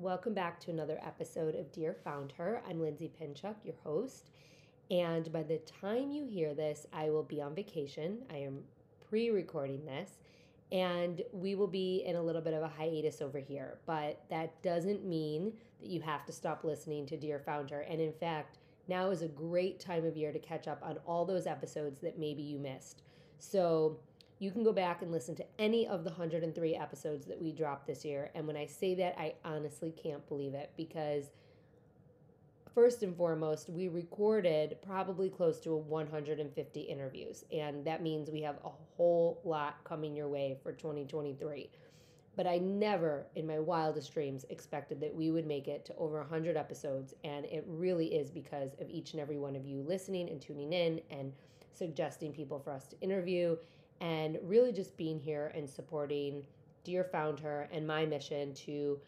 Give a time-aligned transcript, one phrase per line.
[0.00, 2.62] Welcome back to another episode of Dear Found Her.
[2.66, 4.30] I'm Lindsay Pinchuk, your host.
[4.90, 8.22] And by the time you hear this, I will be on vacation.
[8.30, 8.60] I am
[9.06, 10.12] pre recording this,
[10.72, 13.76] and we will be in a little bit of a hiatus over here.
[13.84, 15.52] But that doesn't mean
[15.82, 17.82] that you have to stop listening to Dear Found Her.
[17.82, 18.56] And in fact,
[18.88, 22.18] now is a great time of year to catch up on all those episodes that
[22.18, 23.02] maybe you missed.
[23.38, 23.98] So
[24.40, 27.86] you can go back and listen to any of the 103 episodes that we dropped
[27.86, 28.30] this year.
[28.34, 31.30] And when I say that, I honestly can't believe it because
[32.74, 37.44] first and foremost, we recorded probably close to 150 interviews.
[37.52, 41.68] And that means we have a whole lot coming your way for 2023.
[42.34, 46.18] But I never, in my wildest dreams, expected that we would make it to over
[46.20, 47.12] 100 episodes.
[47.24, 50.72] And it really is because of each and every one of you listening and tuning
[50.72, 51.34] in and
[51.72, 53.56] suggesting people for us to interview
[54.00, 56.46] and really just being here and supporting
[56.84, 58.98] Dear Found Her and my mission to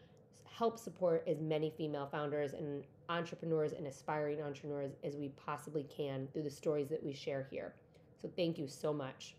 [0.45, 6.27] help support as many female founders and entrepreneurs and aspiring entrepreneurs as we possibly can
[6.31, 7.73] through the stories that we share here.
[8.21, 9.35] So thank you so much.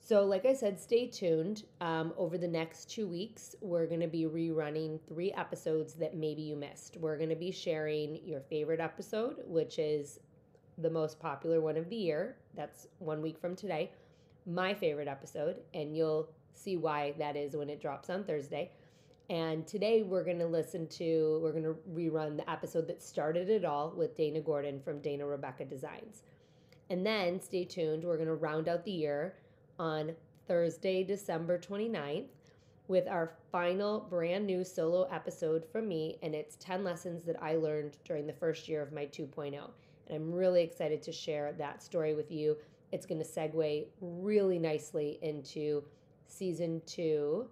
[0.00, 1.64] So, like I said, stay tuned.
[1.82, 6.40] Um, over the next two weeks, we're going to be rerunning three episodes that maybe
[6.40, 6.96] you missed.
[6.96, 10.18] We're going to be sharing your favorite episode, which is
[10.78, 12.36] the most popular one of the year.
[12.58, 13.92] That's one week from today.
[14.44, 18.72] My favorite episode, and you'll see why that is when it drops on Thursday.
[19.30, 23.48] And today we're going to listen to, we're going to rerun the episode that started
[23.48, 26.24] it all with Dana Gordon from Dana Rebecca Designs.
[26.90, 29.36] And then stay tuned, we're going to round out the year
[29.78, 30.16] on
[30.48, 32.26] Thursday, December 29th
[32.88, 36.18] with our final brand new solo episode from me.
[36.22, 39.60] And it's 10 lessons that I learned during the first year of my 2.0.
[40.08, 42.56] And I'm really excited to share that story with you.
[42.92, 45.84] It's going to segue really nicely into
[46.26, 47.48] season two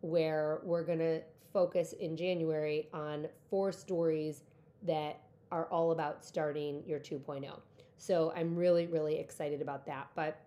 [0.00, 1.20] where we're going to
[1.52, 4.42] focus in January on four stories
[4.82, 7.48] that are all about starting your 2.0.
[7.96, 10.08] So I'm really, really excited about that.
[10.14, 10.40] But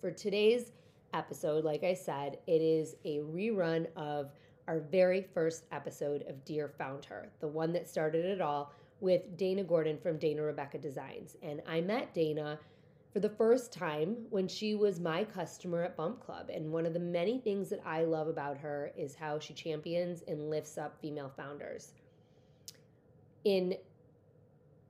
[0.00, 0.72] for today's
[1.12, 4.30] episode, like I said, it is a rerun of
[4.68, 9.36] our very first episode of Dear Found Her, the one that started it all with
[9.36, 11.36] Dana Gordon from Dana Rebecca Designs.
[11.42, 12.58] And I met Dana
[13.12, 16.50] for the first time when she was my customer at Bump Club.
[16.52, 20.22] And one of the many things that I love about her is how she champions
[20.28, 21.94] and lifts up female founders.
[23.44, 23.76] In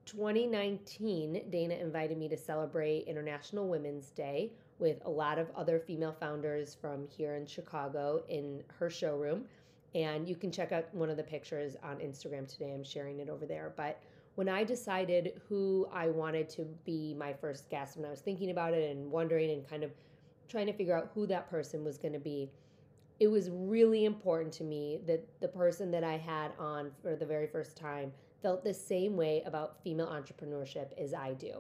[0.06, 6.16] 2019, Dana invited me to celebrate International Women's Day with a lot of other female
[6.19, 9.44] founders from here in Chicago in her showroom.
[9.98, 12.72] And you can check out one of the pictures on Instagram today.
[12.72, 13.72] I'm sharing it over there.
[13.76, 14.00] But
[14.36, 18.50] when I decided who I wanted to be my first guest, when I was thinking
[18.50, 19.91] about it and wondering and kind of
[20.48, 22.48] trying to figure out who that person was going to be,
[23.19, 27.26] it was really important to me that the person that I had on for the
[27.26, 31.54] very first time felt the same way about female entrepreneurship as I do.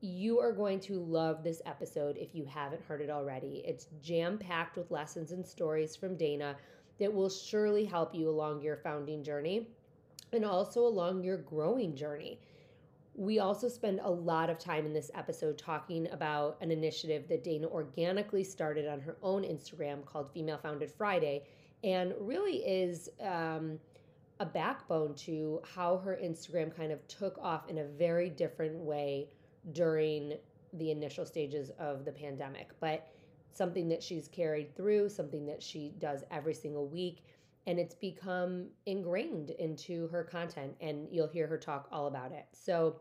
[0.00, 3.64] You are going to love this episode if you haven't heard it already.
[3.66, 6.54] It's jam packed with lessons and stories from Dana
[6.98, 9.68] that will surely help you along your founding journey
[10.32, 12.40] and also along your growing journey.
[13.16, 17.44] We also spend a lot of time in this episode talking about an initiative that
[17.44, 21.44] Dana organically started on her own Instagram called Female Founded Friday
[21.84, 23.78] and really is um,
[24.40, 29.28] a backbone to how her Instagram kind of took off in a very different way
[29.72, 30.34] during
[30.72, 32.70] the initial stages of the pandemic.
[32.80, 33.06] But
[33.56, 37.24] something that she's carried through, something that she does every single week
[37.66, 42.46] and it's become ingrained into her content and you'll hear her talk all about it.
[42.52, 42.96] So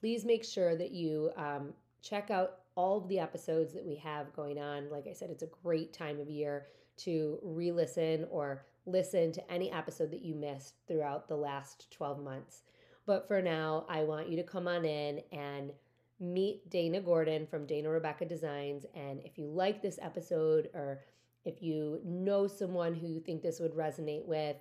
[0.00, 4.32] please make sure that you um, check out all of the episodes that we have
[4.34, 4.90] going on.
[4.90, 6.68] Like i said it's a great time of year
[6.98, 12.62] to re-listen or listen to any episode that you missed throughout the last 12 months.
[13.06, 15.72] But for now i want you to come on in and
[16.20, 21.00] meet dana gordon from dana rebecca designs and if you like this episode or
[21.48, 24.56] if you know someone who you think this would resonate with,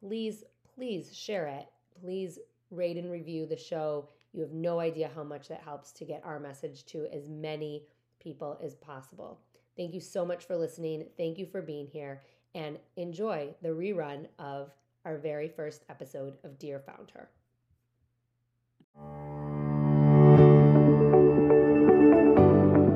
[0.00, 0.44] please,
[0.74, 1.66] please share it.
[2.00, 2.38] Please
[2.70, 4.08] rate and review the show.
[4.32, 7.82] You have no idea how much that helps to get our message to as many
[8.20, 9.40] people as possible.
[9.76, 11.06] Thank you so much for listening.
[11.16, 12.22] Thank you for being here
[12.54, 14.70] and enjoy the rerun of
[15.04, 17.28] our very first episode of Dear Found Her.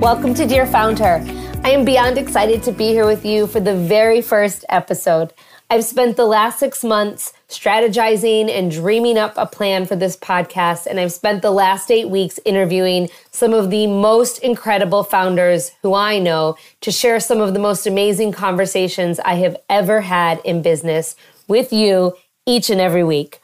[0.00, 1.24] Welcome to Dear Founder.
[1.64, 5.32] I am beyond excited to be here with you for the very first episode.
[5.70, 10.86] I've spent the last six months strategizing and dreaming up a plan for this podcast,
[10.86, 15.94] and I've spent the last eight weeks interviewing some of the most incredible founders who
[15.94, 20.60] I know to share some of the most amazing conversations I have ever had in
[20.60, 21.16] business
[21.48, 22.14] with you
[22.44, 23.40] each and every week.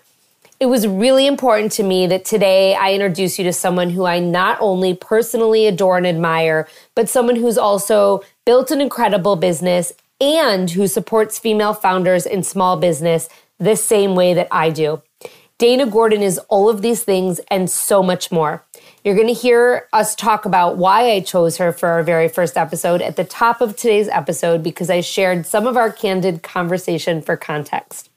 [0.63, 4.21] It was really important to me that today I introduce you to someone who I
[4.21, 10.71] not only personally adore and admire, but someone who's also built an incredible business and
[10.71, 13.29] who supports female founders in small business
[13.59, 15.03] the same way that I do.
[15.59, 18.65] Dana Gordon is all of these things and so much more.
[19.03, 22.57] You're going to hear us talk about why I chose her for our very first
[22.57, 27.21] episode at the top of today's episode because I shared some of our candid conversation
[27.21, 28.11] for context.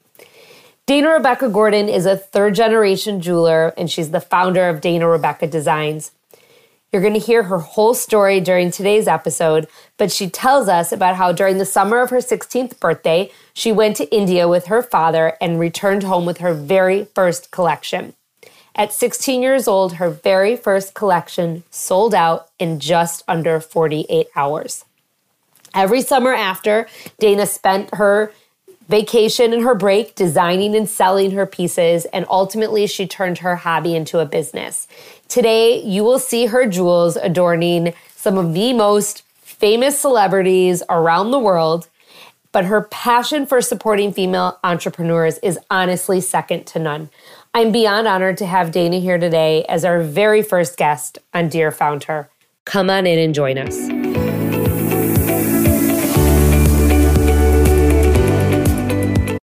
[0.88, 5.48] Dana Rebecca Gordon is a third generation jeweler and she's the founder of Dana Rebecca
[5.48, 6.12] Designs.
[6.92, 9.68] You're going to hear her whole story during today's episode,
[9.98, 13.96] but she tells us about how during the summer of her 16th birthday, she went
[13.96, 18.14] to India with her father and returned home with her very first collection.
[18.76, 24.86] At 16 years old, her very first collection sold out in just under 48 hours.
[25.74, 26.88] Every summer after,
[27.18, 28.32] Dana spent her
[28.88, 33.96] vacation and her break designing and selling her pieces, and ultimately she turned her hobby
[33.96, 34.88] into a business.
[35.28, 41.40] Today, you will see her jewels adorning some of the most famous celebrities around the
[41.40, 41.88] world,
[42.52, 47.10] but her passion for supporting female entrepreneurs is honestly second to none.
[47.54, 51.72] I'm beyond honored to have Dana here today as our very first guest on Dear
[51.72, 52.30] Founder.
[52.66, 53.78] Come on in and join us.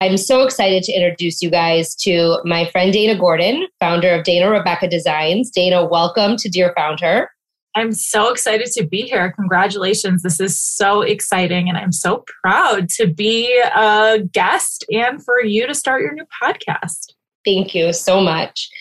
[0.01, 4.49] I'm so excited to introduce you guys to my friend Dana Gordon, founder of Dana
[4.49, 5.51] Rebecca Designs.
[5.51, 7.29] Dana, welcome to Dear Founder.
[7.75, 9.31] I'm so excited to be here.
[9.33, 10.23] Congratulations.
[10.23, 11.69] This is so exciting.
[11.69, 16.25] And I'm so proud to be a guest and for you to start your new
[16.41, 17.13] podcast.
[17.45, 18.71] Thank you so much.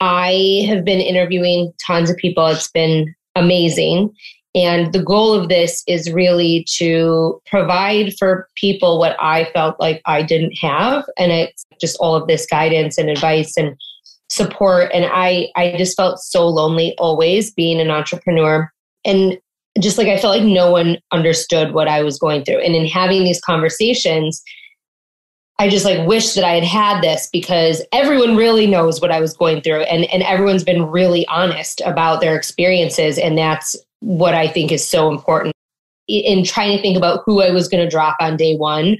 [0.00, 2.44] I have been interviewing tons of people.
[2.48, 4.12] It's been amazing.
[4.54, 10.02] And the goal of this is really to provide for people what I felt like
[10.06, 11.04] I didn't have.
[11.16, 13.76] And it's just all of this guidance and advice and
[14.28, 14.90] support.
[14.92, 18.70] And I, I just felt so lonely always being an entrepreneur.
[19.04, 19.38] And
[19.80, 22.58] just like I felt like no one understood what I was going through.
[22.58, 24.42] And in having these conversations,
[25.60, 29.20] I just like wish that I had had this because everyone really knows what I
[29.20, 33.18] was going through and, and everyone's been really honest about their experiences.
[33.18, 35.54] And that's what I think is so important.
[36.08, 38.96] In trying to think about who I was going to drop on day one,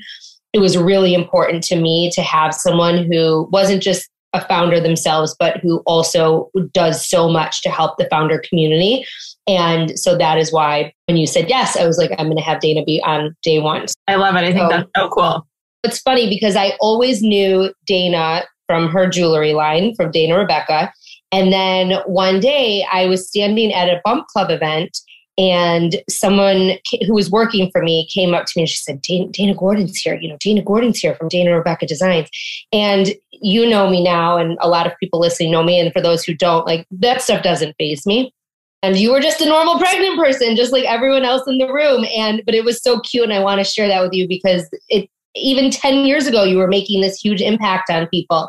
[0.52, 5.35] it was really important to me to have someone who wasn't just a founder themselves,
[5.38, 9.04] but who also does so much to help the founder community.
[9.49, 12.42] And so that is why when you said yes, I was like, I'm going to
[12.42, 13.87] have Dana be on day one.
[14.07, 14.45] I love it.
[14.45, 15.47] I think so, that's so cool.
[15.83, 20.92] It's funny because I always knew Dana from her jewelry line, from Dana Rebecca.
[21.32, 24.99] And then one day I was standing at a bump club event
[25.38, 26.72] and someone
[27.06, 30.14] who was working for me came up to me and she said, Dana, Gordon's here.
[30.14, 32.28] You know, Dana Gordon's here from Dana Rebecca Designs.
[32.72, 35.80] And you know me now, and a lot of people listening know me.
[35.80, 38.34] And for those who don't, like that stuff doesn't phase me.
[38.82, 42.04] And you were just a normal pregnant person, just like everyone else in the room.
[42.14, 44.68] And but it was so cute, and I want to share that with you because
[44.88, 48.49] it even 10 years ago you were making this huge impact on people.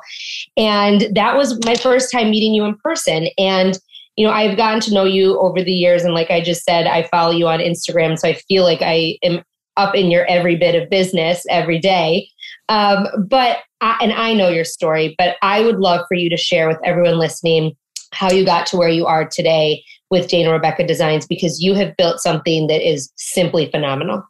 [0.57, 3.27] And that was my first time meeting you in person.
[3.37, 3.77] And
[4.17, 6.03] you know i've gotten to know you over the years.
[6.03, 8.17] And like i just said i follow you on instagram.
[8.17, 9.41] So i feel like i am
[9.77, 12.27] up in your every bit of business every day.
[12.67, 16.37] Um, but I, and i know your story but i would love for you to
[16.37, 17.75] share with everyone listening
[18.13, 21.97] how you got to where you are today with dana rebecca designs because you have
[21.97, 24.23] built something that is simply phenomenal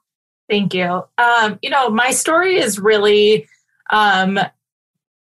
[0.52, 1.06] Thank you.
[1.18, 3.48] Um, you know, my story is really
[3.90, 4.38] um,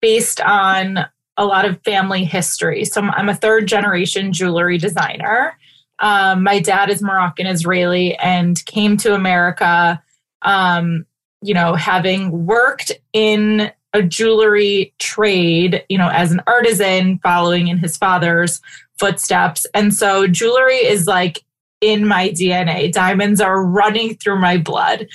[0.02, 1.06] based on
[1.36, 2.84] a lot of family history.
[2.84, 5.56] So I'm a third generation jewelry designer.
[6.00, 10.02] Um, my dad is Moroccan Israeli and came to America,
[10.42, 11.06] um,
[11.42, 17.78] you know, having worked in a jewelry trade, you know, as an artisan, following in
[17.78, 18.60] his father's
[18.98, 19.64] footsteps.
[19.74, 21.44] And so jewelry is like
[21.80, 22.92] in my DNA.
[22.92, 25.08] Diamonds are running through my blood.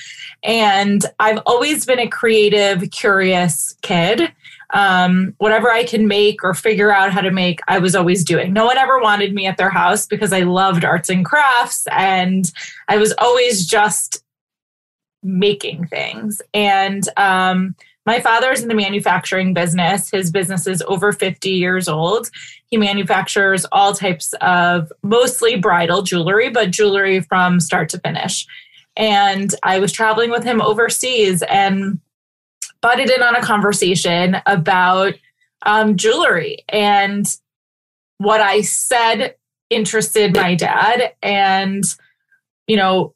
[0.44, 4.32] And I've always been a creative, curious kid.
[4.72, 8.52] Um, whatever I can make or figure out how to make, I was always doing.
[8.52, 11.88] No one ever wanted me at their house because I loved arts and crafts.
[11.92, 12.52] And
[12.88, 14.24] I was always just
[15.22, 16.42] making things.
[16.54, 20.12] And um, my father's in the manufacturing business.
[20.12, 22.30] His business is over 50 years old.
[22.76, 28.46] He manufactures all types of mostly bridal jewelry, but jewelry from start to finish.
[28.98, 32.02] And I was traveling with him overseas and
[32.82, 35.14] butted in on a conversation about
[35.62, 36.66] um, jewelry.
[36.68, 37.26] And
[38.18, 39.36] what I said
[39.70, 41.14] interested my dad.
[41.24, 41.86] And,
[42.68, 43.14] you know,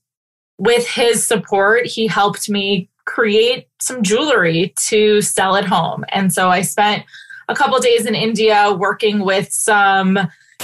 [0.58, 6.06] with his support, he helped me create some jewelry to sell at home.
[6.14, 7.04] And so I spent
[7.50, 10.18] a couple days in India working with some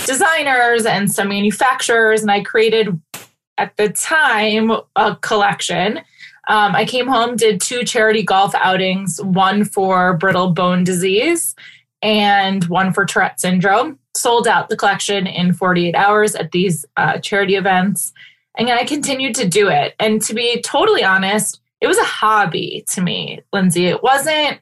[0.06, 3.00] designers and some manufacturers, and I created
[3.58, 5.98] at the time a collection.
[6.48, 11.56] Um, I came home, did two charity golf outings, one for brittle bone disease
[12.02, 13.98] and one for Tourette syndrome.
[14.16, 18.14] Sold out the collection in 48 hours at these uh, charity events.
[18.58, 19.96] And I continued to do it.
[20.00, 23.88] And to be totally honest, it was a hobby to me, Lindsay.
[23.88, 24.60] It wasn't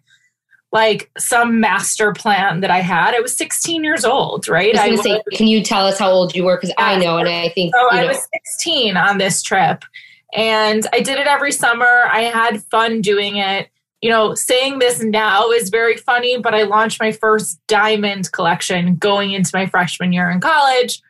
[0.74, 3.14] like some master plan that I had.
[3.14, 4.76] I was 16 years old, right?
[4.76, 6.58] I was, I was say, can you tell us how old you were?
[6.58, 7.92] Because I know, and I think so.
[7.92, 8.08] I know.
[8.08, 8.28] was
[8.58, 9.86] 16 on this trip,
[10.34, 12.04] and I did it every summer.
[12.12, 13.70] I had fun doing it.
[14.02, 18.98] You know, saying this now is very funny, but I launched my first diamond collection
[18.98, 21.02] going into my freshman year in college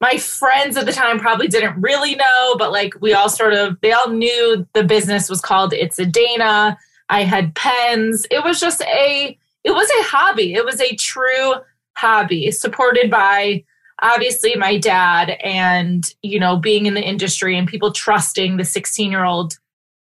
[0.00, 3.78] my friends at the time probably didn't really know, but like we all sort of,
[3.82, 6.78] they all knew the business was called It's a Dana.
[7.10, 8.26] I had pens.
[8.30, 10.54] It was just a, it was a hobby.
[10.54, 11.54] It was a true
[11.96, 13.64] hobby supported by
[14.00, 19.10] obviously my dad and, you know, being in the industry and people trusting the 16
[19.10, 19.58] year old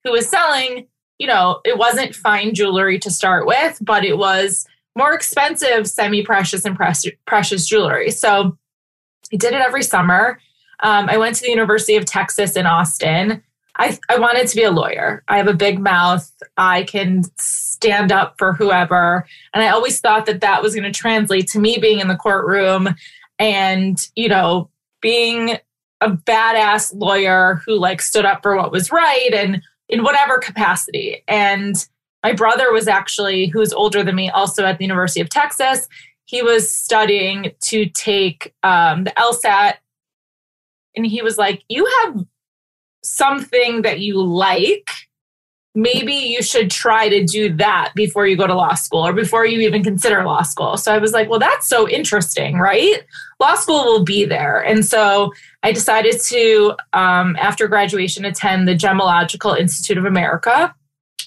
[0.05, 0.87] who was selling,
[1.19, 6.23] you know, it wasn't fine jewelry to start with, but it was more expensive semi
[6.23, 6.79] precious and
[7.27, 8.11] precious jewelry.
[8.11, 8.59] So,
[9.33, 10.39] I did it every summer.
[10.81, 13.43] Um, I went to the University of Texas in Austin.
[13.79, 15.23] I, I wanted to be a lawyer.
[15.29, 16.31] I have a big mouth.
[16.57, 19.27] I can stand up for whoever.
[19.53, 22.17] And I always thought that that was going to translate to me being in the
[22.17, 22.89] courtroom
[23.39, 25.59] and, you know, being
[26.01, 31.23] a badass lawyer who like stood up for what was right and in whatever capacity.
[31.29, 31.77] And
[32.23, 35.89] my brother was actually, who's older than me, also at the University of Texas
[36.27, 39.75] he was studying to take um, the LSAT,
[40.95, 42.27] and he was like, "You have
[43.07, 44.89] something that you like."
[45.79, 49.45] Maybe you should try to do that before you go to law school or before
[49.45, 50.79] you even consider law school.
[50.79, 53.05] So I was like, well, that's so interesting, right?
[53.41, 54.65] Law school will be there.
[54.65, 60.75] And so I decided to, um, after graduation, attend the Gemological Institute of America,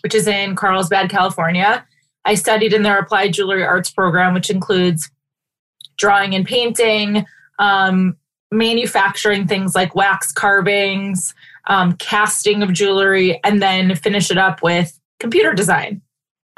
[0.01, 1.85] which is in Carlsbad, California.
[2.25, 5.11] I studied in their applied jewelry arts program, which includes
[5.99, 7.23] drawing and painting,
[7.59, 8.17] um,
[8.51, 11.35] manufacturing things like wax carvings,
[11.69, 16.01] um, casting of jewelry, and then finish it up with computer design.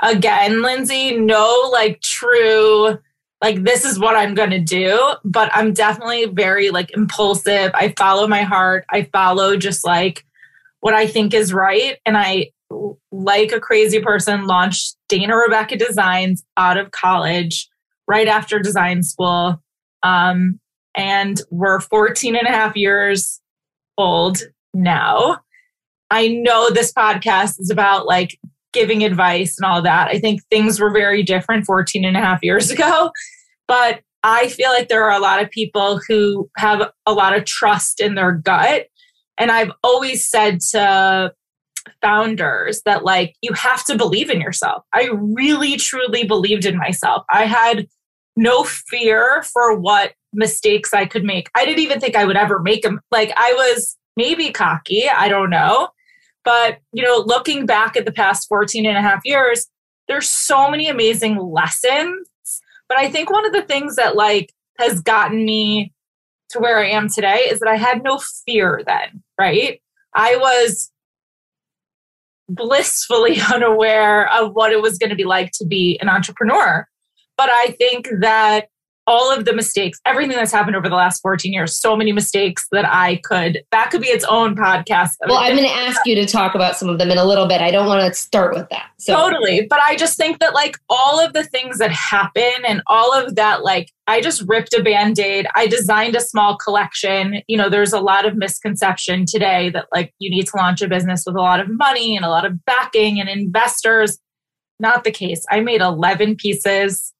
[0.02, 2.98] Again, Lindsay, no like true,
[3.42, 7.72] like this is what I'm to do, but I'm definitely very like impulsive.
[7.74, 8.86] I follow my heart.
[8.90, 10.26] I follow just like
[10.80, 11.98] what I think is right.
[12.06, 12.52] And I
[13.12, 17.70] like a crazy person, launched Dana Rebecca Designs out of college
[18.08, 19.62] right after design school.
[20.04, 20.60] Um,
[20.96, 23.42] and we're 14 and a half years
[23.98, 24.40] old
[24.74, 25.40] now.
[26.10, 28.38] I know this podcast is about like
[28.74, 30.10] giving advice and all that.
[30.10, 33.12] I think things were very different 14 and a half years ago,
[33.68, 37.46] but I feel like there are a lot of people who have a lot of
[37.46, 38.88] trust in their gut.
[39.38, 41.34] And I've always said to
[42.02, 44.84] founders that like you have to believe in yourself.
[44.94, 47.26] I really truly believed in myself.
[47.30, 47.88] I had
[48.36, 51.50] no fear for what mistakes I could make.
[51.56, 53.00] I didn't even think I would ever make them.
[53.12, 55.90] Like I was maybe cocky, I don't know.
[56.44, 59.68] But, you know, looking back at the past 14 and a half years,
[60.08, 62.28] there's so many amazing lessons.
[62.90, 65.94] But I think one of the things that like has gotten me
[66.50, 69.82] to where I am today is that I had no fear then, right?
[70.14, 70.92] I was
[72.50, 76.88] blissfully unaware of what it was going to be like to be an entrepreneur.
[77.38, 78.68] But I think that
[79.12, 82.66] all of the mistakes, everything that's happened over the last 14 years, so many mistakes
[82.72, 85.10] that I could, that could be its own podcast.
[85.28, 87.46] Well, I'm going to ask you to talk about some of them in a little
[87.46, 87.60] bit.
[87.60, 88.90] I don't want to start with that.
[89.00, 89.14] So.
[89.14, 89.68] Totally.
[89.70, 93.36] But I just think that like all of the things that happen and all of
[93.36, 95.46] that, like I just ripped a band aid.
[95.56, 97.42] I designed a small collection.
[97.48, 100.88] You know, there's a lot of misconception today that like you need to launch a
[100.88, 104.20] business with a lot of money and a lot of backing and investors.
[104.80, 105.46] Not the case.
[105.52, 107.14] I made 11 pieces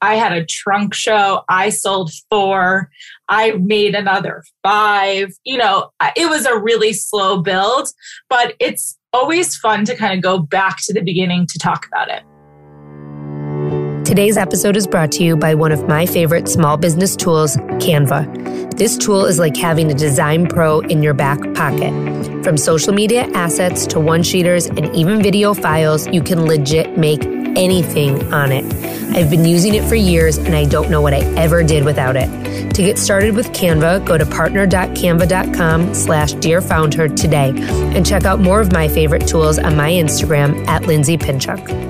[0.00, 1.42] I had a trunk show.
[1.48, 2.90] I sold four.
[3.28, 5.32] I made another five.
[5.44, 7.88] You know, it was a really slow build,
[8.28, 12.08] but it's always fun to kind of go back to the beginning to talk about
[12.10, 12.22] it.
[14.04, 18.76] Today's episode is brought to you by one of my favorite small business tools, Canva.
[18.78, 21.92] This tool is like having a design pro in your back pocket.
[22.42, 27.22] From social media assets to one sheeters and even video files, you can legit make
[27.56, 28.64] anything on it.
[29.16, 32.16] I've been using it for years and I don't know what I ever did without
[32.16, 32.28] it.
[32.74, 37.52] To get started with Canva, go to partner.canva.com slash dearfoundher today
[37.96, 41.88] and check out more of my favorite tools on my Instagram at Lindsay Pinchuk.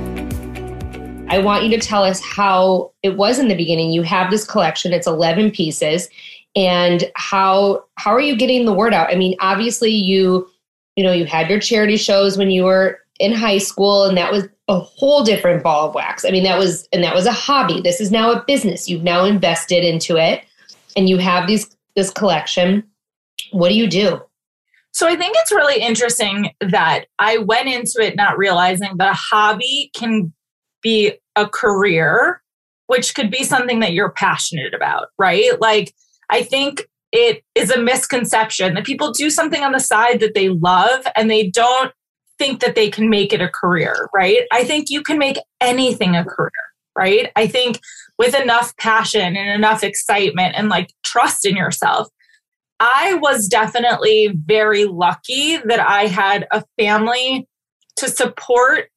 [1.31, 3.91] I want you to tell us how it was in the beginning.
[3.91, 6.09] You have this collection, it's 11 pieces.
[6.57, 9.13] And how how are you getting the word out?
[9.13, 10.49] I mean, obviously you
[10.97, 14.33] you know, you had your charity shows when you were in high school and that
[14.33, 16.25] was a whole different ball of wax.
[16.25, 17.81] I mean, that was and that was a hobby.
[17.81, 18.89] This is now a business.
[18.89, 20.45] You've now invested into it
[20.97, 22.85] and you have these this collection.
[23.51, 24.21] What do you do?
[24.93, 29.15] So I think it's really interesting that I went into it not realizing that a
[29.15, 30.33] hobby can
[30.83, 32.43] be a career,
[32.87, 35.61] which could be something that you're passionate about, right?
[35.61, 35.95] Like
[36.31, 40.51] I think it is a misconception that people do something on the side that they
[40.51, 41.93] love and they don't
[42.39, 44.43] think that they can make it a career, right?
[44.53, 46.51] I think you can make anything a career,
[46.97, 47.31] right?
[47.37, 47.81] I think
[48.19, 52.09] with enough passion and enough excitement and like trust in yourself.
[52.81, 57.49] I was definitely very lucky that I had a family
[57.97, 58.91] to support,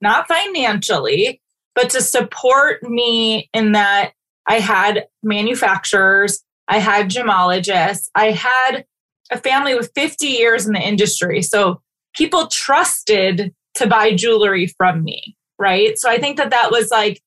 [0.00, 1.40] not financially,
[1.74, 4.12] but to support me in that
[4.46, 8.84] I had manufacturers, I had gemologists, I had
[9.30, 11.42] a family with 50 years in the industry.
[11.42, 11.80] So
[12.14, 15.98] people trusted to buy jewelry from me, right?
[15.98, 17.20] So I think that that was like,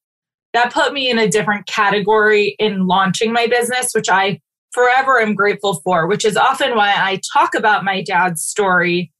[0.54, 4.40] that put me in a different category in launching my business, which I
[4.72, 9.12] forever am grateful for, which is often why I talk about my dad's story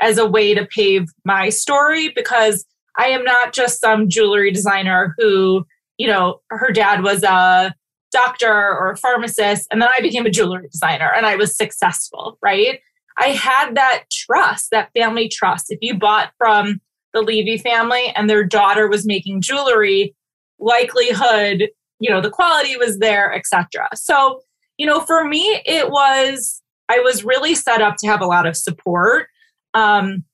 [0.00, 2.64] as a way to pave my story because
[2.98, 5.64] I am not just some jewelry designer who,
[5.98, 7.74] you know, her dad was a
[8.12, 12.38] doctor or a pharmacist and then I became a jewelry designer and I was successful,
[12.42, 12.80] right?
[13.20, 15.66] I had that trust, that family trust.
[15.68, 16.80] If you bought from
[17.12, 20.14] the Levy family and their daughter was making jewelry,
[20.58, 23.88] likelihood, you know, the quality was there, etc.
[23.94, 24.40] So,
[24.78, 28.46] you know, for me, it was I was really set up to have a lot
[28.46, 29.28] of support.
[29.74, 30.24] Um,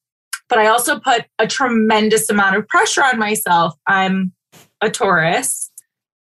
[0.49, 3.75] but I also put a tremendous amount of pressure on myself.
[3.89, 4.33] I'm
[4.81, 5.71] a Taurus.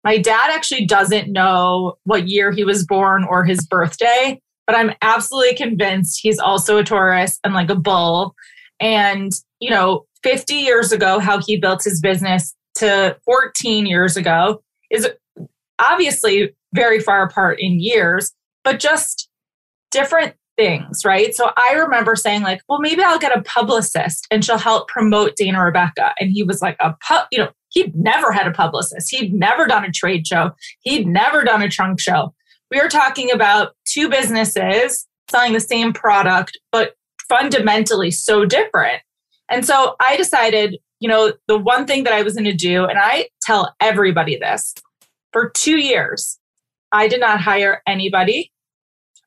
[0.05, 4.93] My dad actually doesn't know what year he was born or his birthday but I'm
[5.03, 8.35] absolutely convinced he's also a Taurus and like a bull.
[8.81, 14.63] And, you know, 50 years ago, how he built his business to 14 years ago
[14.91, 15.09] is
[15.79, 18.33] obviously very far apart in years,
[18.65, 19.29] but just
[19.91, 21.35] different things, right?
[21.35, 25.37] So I remember saying, like, well, maybe I'll get a publicist and she'll help promote
[25.37, 26.13] Dana Rebecca.
[26.19, 29.11] And he was like, a pu- you know, he'd never had a publicist.
[29.11, 30.53] He'd never done a trade show.
[30.81, 32.35] He'd never done a trunk show.
[32.73, 36.95] We are talking about two businesses selling the same product, but
[37.29, 39.03] fundamentally so different.
[39.51, 42.87] And so I decided, you know, the one thing that I was going to do,
[42.87, 44.73] and I tell everybody this
[45.35, 46.39] for two years,
[46.93, 48.51] I did not hire anybody.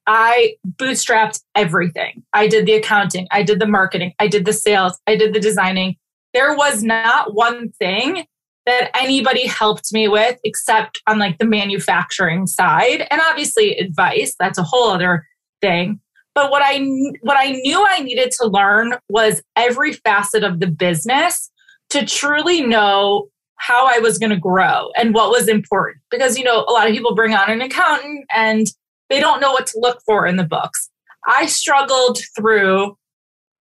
[0.08, 2.24] I bootstrapped everything.
[2.34, 5.40] I did the accounting, I did the marketing, I did the sales, I did the
[5.40, 5.98] designing.
[6.34, 8.26] There was not one thing
[8.66, 13.08] that anybody helped me with except on like the manufacturing side.
[13.12, 15.26] And obviously advice that's a whole other
[15.62, 16.00] thing.
[16.34, 16.80] But what i
[17.22, 21.52] what i knew i needed to learn was every facet of the business
[21.92, 25.98] to truly know how i was going to grow and what was important.
[26.12, 28.68] Because you know a lot of people bring on an accountant and
[29.10, 30.90] they don't know what to look for in the books.
[31.28, 32.98] I struggled through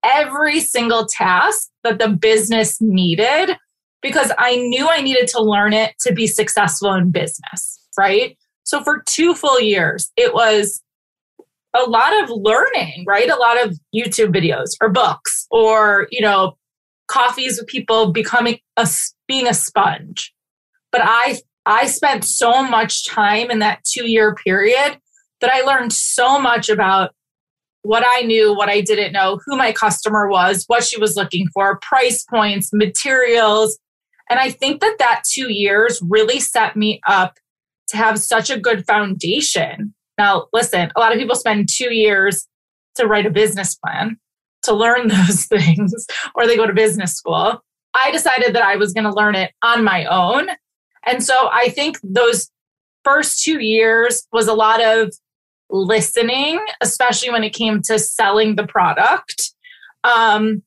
[0.02, 3.56] every single task that the business needed
[4.04, 8.36] because I knew I needed to learn it to be successful in business, right?
[8.62, 10.82] So for two full years, it was
[11.74, 13.30] a lot of learning, right?
[13.30, 16.56] A lot of YouTube videos or books or, you know,
[17.08, 18.86] coffees with people becoming a
[19.26, 20.34] being a sponge.
[20.92, 24.98] But I I spent so much time in that two year period
[25.40, 27.12] that I learned so much about
[27.82, 31.48] what I knew, what I didn't know, who my customer was, what she was looking
[31.54, 33.78] for, price points, materials.
[34.30, 37.38] And I think that that two years really set me up
[37.88, 39.94] to have such a good foundation.
[40.16, 42.46] Now, listen, a lot of people spend two years
[42.96, 44.18] to write a business plan,
[44.62, 47.62] to learn those things, or they go to business school.
[47.94, 50.48] I decided that I was going to learn it on my own.
[51.06, 52.50] And so I think those
[53.04, 55.12] first two years was a lot of
[55.70, 59.52] listening, especially when it came to selling the product.
[60.02, 60.62] Um,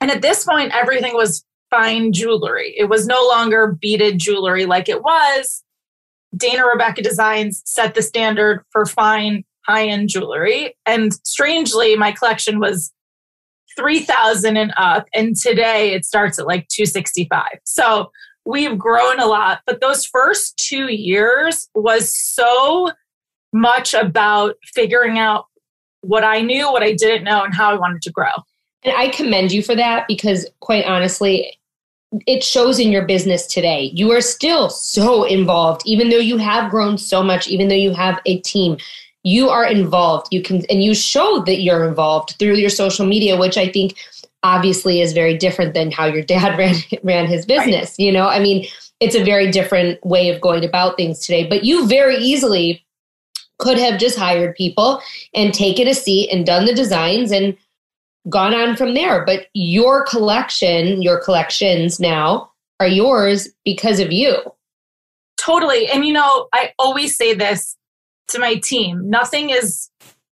[0.00, 2.74] and at this point, everything was fine jewelry.
[2.76, 5.62] It was no longer beaded jewelry like it was.
[6.36, 10.76] Dana Rebecca Designs set the standard for fine high end jewelry.
[10.86, 12.92] And strangely, my collection was
[13.76, 15.06] 3000 and up.
[15.14, 17.42] And today it starts at like 265.
[17.64, 18.10] So
[18.44, 19.60] we've grown a lot.
[19.66, 22.90] But those first two years was so
[23.52, 25.46] much about figuring out
[26.02, 28.32] what I knew, what I didn't know, and how I wanted to grow.
[28.84, 31.56] And I commend you for that because, quite honestly,
[32.26, 33.90] it shows in your business today.
[33.94, 37.92] You are still so involved, even though you have grown so much, even though you
[37.92, 38.76] have a team.
[39.22, 40.28] You are involved.
[40.30, 43.96] You can, and you show that you're involved through your social media, which I think
[44.42, 47.90] obviously is very different than how your dad ran ran his business.
[47.90, 48.04] Right.
[48.04, 48.66] You know, I mean,
[49.00, 51.48] it's a very different way of going about things today.
[51.48, 52.84] But you very easily
[53.58, 55.00] could have just hired people
[55.34, 57.56] and taken a seat and done the designs and
[58.28, 59.24] gone on from there.
[59.24, 64.36] But your collection, your collections now are yours because of you.
[65.36, 65.88] Totally.
[65.88, 67.76] And you know, I always say this
[68.28, 69.90] to my team nothing is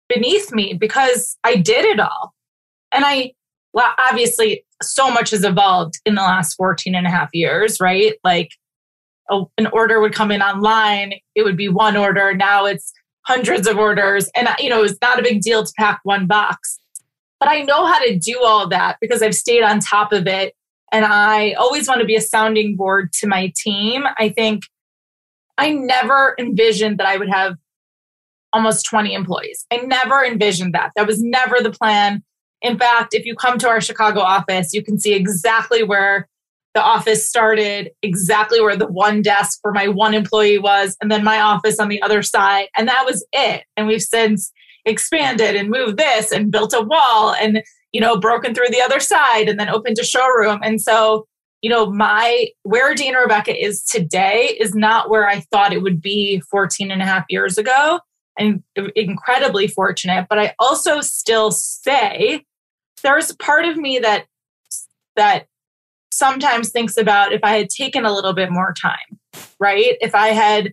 [0.09, 2.35] beneath me because I did it all.
[2.93, 3.33] And I,
[3.73, 8.15] well, obviously, so much has evolved in the last 14 and a half years, right?
[8.23, 8.51] Like,
[9.31, 12.35] a, an order would come in online, it would be one order.
[12.35, 12.93] Now it's
[13.23, 14.31] hundreds of orders.
[14.37, 16.79] And, you know, it's not a big deal to pack one box.
[17.41, 20.55] But I know how to do all that because I've stayed on top of it.
[20.93, 24.05] And I always want to be a sounding board to my team.
[24.17, 24.63] I think
[25.59, 27.57] I never envisioned that I would have
[28.53, 29.67] almost 20 employees.
[29.73, 30.93] I never envisioned that.
[30.95, 32.23] That was never the plan.
[32.63, 36.29] In fact, if you come to our Chicago office, you can see exactly where
[36.75, 41.23] the office started, exactly where the one desk for my one employee was, and then
[41.23, 42.69] my office on the other side.
[42.77, 43.65] And that was it.
[43.77, 44.53] And we've since
[44.87, 49.01] expanded and moved this and built a wall and you know broken through the other
[49.01, 50.61] side and then opened a showroom.
[50.63, 51.27] And so
[51.63, 56.01] you know my where dana rebecca is today is not where i thought it would
[56.03, 58.01] be 14 and a half years ago
[58.39, 58.63] and
[58.97, 60.27] incredibly fortunate.
[60.29, 62.45] But i also still say
[63.03, 64.27] there's part of me that
[65.17, 65.47] that
[66.11, 69.19] sometimes thinks about if i had taken a little bit more time
[69.59, 69.97] right?
[70.01, 70.73] If i had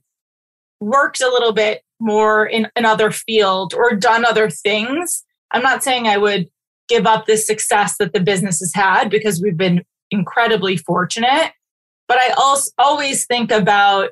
[0.80, 5.24] worked a little bit more in another field or done other things.
[5.52, 6.50] I'm not saying I would
[6.88, 11.54] give up the success that the business has had because we've been incredibly fortunate.
[12.08, 14.10] But I also always think about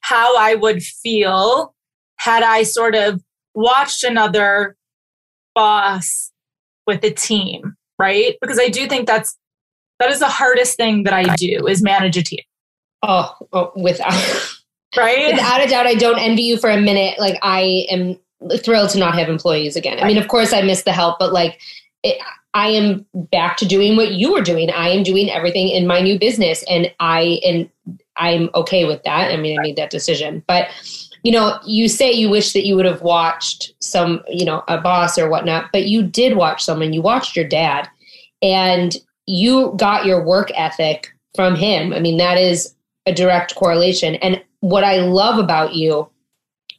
[0.00, 1.74] how I would feel
[2.16, 3.22] had I sort of
[3.54, 4.76] watched another
[5.54, 6.32] boss
[6.86, 8.36] with a team, right?
[8.40, 9.36] Because I do think that's
[9.98, 12.40] that is the hardest thing that I do is manage a team.
[13.02, 14.12] Oh, oh without
[14.96, 15.32] right?
[15.32, 17.18] Without a doubt, I don't envy you for a minute.
[17.18, 18.18] Like I am
[18.58, 19.98] thrilled to not have employees again.
[20.00, 21.60] I mean, of course, I miss the help, but like
[22.02, 22.18] it,
[22.54, 24.70] I am back to doing what you were doing.
[24.70, 27.68] I am doing everything in my new business, and I and
[28.16, 29.32] I'm okay with that.
[29.32, 30.68] I mean, I made that decision, but
[31.22, 34.80] you know, you say you wish that you would have watched some, you know, a
[34.80, 36.92] boss or whatnot, but you did watch someone.
[36.92, 37.88] You watched your dad,
[38.42, 41.92] and you got your work ethic from him.
[41.92, 42.74] I mean, that is
[43.06, 44.16] a direct correlation.
[44.16, 46.08] And what I love about you,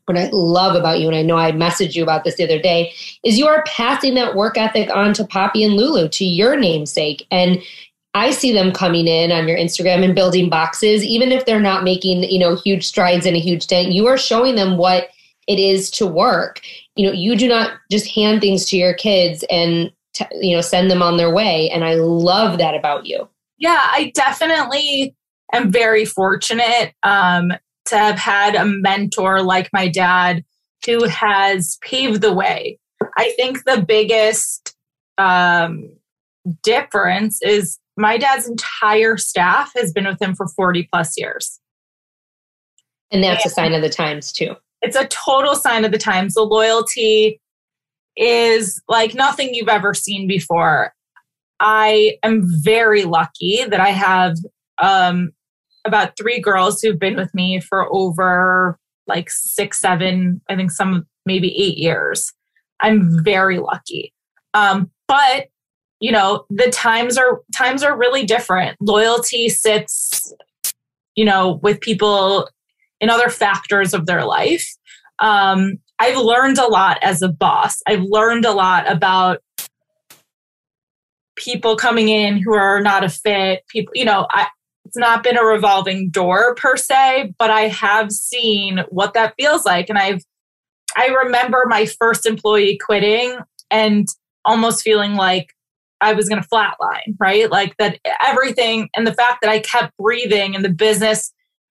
[0.05, 2.61] what I love about you, and I know I messaged you about this the other
[2.61, 6.57] day, is you are passing that work ethic on to Poppy and Lulu, to your
[6.57, 7.25] namesake.
[7.31, 7.61] And
[8.13, 11.83] I see them coming in on your Instagram and building boxes, even if they're not
[11.83, 13.91] making, you know, huge strides and a huge dent.
[13.91, 15.09] You are showing them what
[15.47, 16.61] it is to work.
[16.95, 20.61] You know, you do not just hand things to your kids and t- you know
[20.61, 21.69] send them on their way.
[21.69, 23.27] And I love that about you.
[23.57, 25.15] Yeah, I definitely
[25.57, 27.51] am very fortunate um,
[27.85, 30.43] to have had a mentor like my dad
[30.85, 32.79] who has paved the way.
[33.17, 34.75] I think the biggest
[35.17, 35.89] um,
[36.61, 41.59] difference is my dad's entire staff has been with him for 40 plus years.
[43.11, 44.55] And that's and a sign of the times, too.
[44.81, 46.33] It's a total sign of the times.
[46.33, 47.39] The loyalty
[48.17, 50.93] is like nothing you've ever seen before.
[51.59, 54.35] I am very lucky that I have
[54.79, 55.31] um,
[55.85, 61.05] about three girls who've been with me for over like six, seven, I think some
[61.25, 62.31] maybe eight years.
[62.79, 64.13] I'm very lucky.
[64.53, 65.47] Um, but
[65.99, 68.77] you know, the times are times are really different.
[68.81, 70.33] Loyalty sits,
[71.15, 72.49] you know, with people
[72.99, 74.67] in other factors of their life.
[75.19, 77.81] Um, I've learned a lot as a boss.
[77.87, 79.39] I've learned a lot about
[81.37, 83.63] people coming in who are not a fit.
[83.69, 84.47] People, you know, I,
[84.93, 89.65] it's not been a revolving door per se, but I have seen what that feels
[89.65, 89.89] like.
[89.89, 90.21] And I've,
[90.95, 93.35] I remember my first employee quitting
[93.71, 94.07] and
[94.45, 95.47] almost feeling like
[95.99, 97.49] I was going to flatline, right?
[97.49, 101.33] Like that everything and the fact that I kept breathing and the business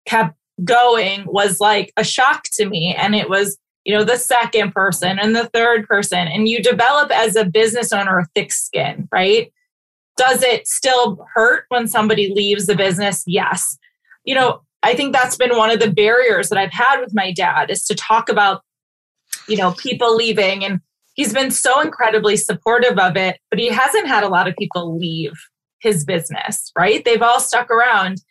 [0.05, 2.93] kept going was like a shock to me.
[2.97, 6.27] And it was, you know, the second person and the third person.
[6.27, 9.53] And you develop as a business owner a thick skin, right?
[10.17, 13.23] Does it still hurt when somebody leaves the business?
[13.27, 13.77] Yes.
[14.23, 17.31] You know, I think that's been one of the barriers that I've had with my
[17.31, 18.61] dad is to talk about,
[19.47, 20.63] you know, people leaving.
[20.63, 20.79] And
[21.15, 24.97] he's been so incredibly supportive of it, but he hasn't had a lot of people
[24.97, 25.33] leave
[25.79, 27.03] his business, right?
[27.03, 28.21] They've all stuck around.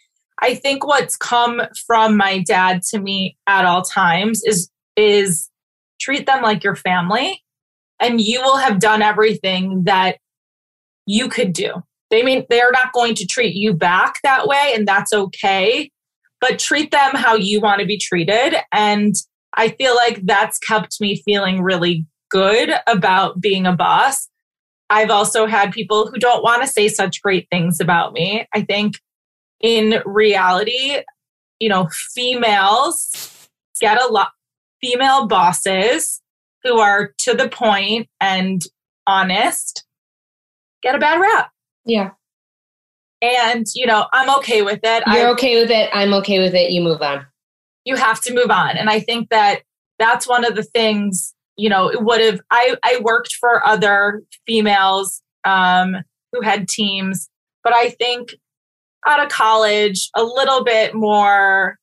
[0.40, 5.50] I think what's come from my dad to me at all times is is
[6.00, 7.42] treat them like your family
[8.00, 10.18] and you will have done everything that
[11.06, 11.82] you could do.
[12.10, 15.90] They mean they're not going to treat you back that way, and that's okay.
[16.40, 18.54] But treat them how you want to be treated.
[18.72, 19.14] And
[19.56, 24.28] I feel like that's kept me feeling really good about being a boss.
[24.90, 28.46] I've also had people who don't want to say such great things about me.
[28.54, 28.94] I think
[29.60, 30.98] in reality,
[31.58, 33.48] you know, females
[33.80, 34.32] get a lot,
[34.80, 36.20] female bosses
[36.62, 38.62] who are to the point and
[39.06, 39.83] honest
[40.84, 41.50] get a bad rap.
[41.84, 42.10] Yeah.
[43.20, 45.02] And, you know, I'm okay with it.
[45.06, 45.90] You're I, okay with it.
[45.92, 46.70] I'm okay with it.
[46.70, 47.26] You move on.
[47.84, 48.76] You have to move on.
[48.76, 49.62] And I think that
[49.98, 54.22] that's one of the things, you know, it would have, I, I worked for other
[54.46, 55.96] females um,
[56.32, 57.30] who had teams,
[57.62, 58.34] but I think
[59.06, 61.78] out of college, a little bit more,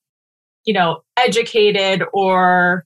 [0.65, 2.85] you know, educated or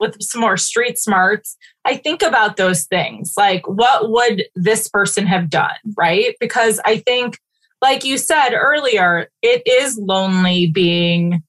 [0.00, 3.34] with some more street smarts, I think about those things.
[3.36, 5.76] Like, what would this person have done?
[5.96, 6.34] Right.
[6.40, 7.38] Because I think,
[7.82, 11.42] like you said earlier, it is lonely being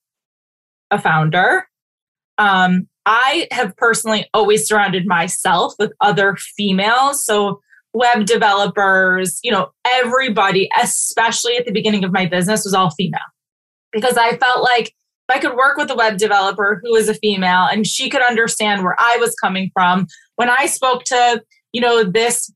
[0.91, 1.67] a founder.
[2.37, 7.25] Um, I have personally always surrounded myself with other females.
[7.25, 7.61] So,
[7.93, 13.19] web developers, you know, everybody, especially at the beginning of my business, was all female
[13.91, 14.93] because I felt like
[15.31, 18.83] I could work with a web developer who is a female and she could understand
[18.83, 22.51] where I was coming from, when I spoke to, you know, this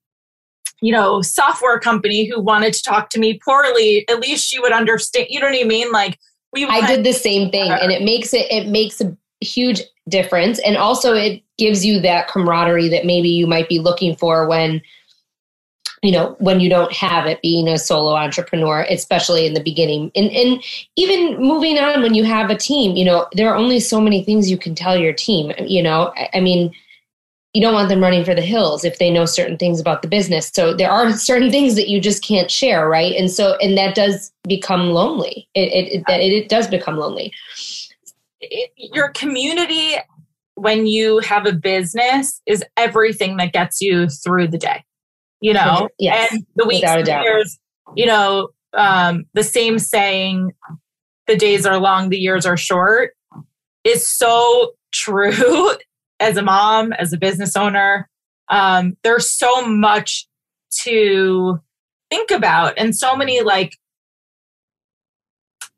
[0.82, 4.74] you know, software company who wanted to talk to me poorly, at least she would
[4.74, 5.28] understand.
[5.30, 5.92] You know what I mean?
[5.92, 6.20] Like
[6.54, 10.60] we I did the same thing and it makes it it makes a huge difference
[10.60, 14.82] and also it gives you that camaraderie that maybe you might be looking for when
[16.02, 20.12] you know when you don't have it being a solo entrepreneur especially in the beginning.
[20.16, 20.64] And and
[20.96, 24.24] even moving on when you have a team you know there are only so many
[24.24, 26.14] things you can tell your team you know.
[26.16, 26.74] I, I mean
[27.54, 30.10] you don't want them running for the hills if they know certain things about the
[30.10, 30.52] business.
[30.54, 33.16] So there are certain things that you just can't share right?
[33.16, 35.48] And so and that does become lonely.
[35.56, 37.34] It it, it, it, it does become lonely.
[38.78, 39.96] Your community
[40.56, 44.84] when you have a business is everything that gets you through the day
[45.46, 47.60] you know, yes, and the weeks and years,
[47.96, 50.54] you know, um, the same saying,
[51.28, 53.12] the days are long, the years are short,
[53.84, 55.70] is so true
[56.20, 58.10] as a mom, as a business owner.
[58.50, 60.28] Um, there's so much
[60.82, 61.60] to
[62.10, 63.78] think about and so many like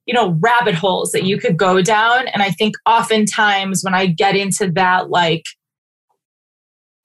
[0.06, 4.08] you know rabbit holes that you could go down and i think oftentimes when i
[4.08, 5.44] get into that like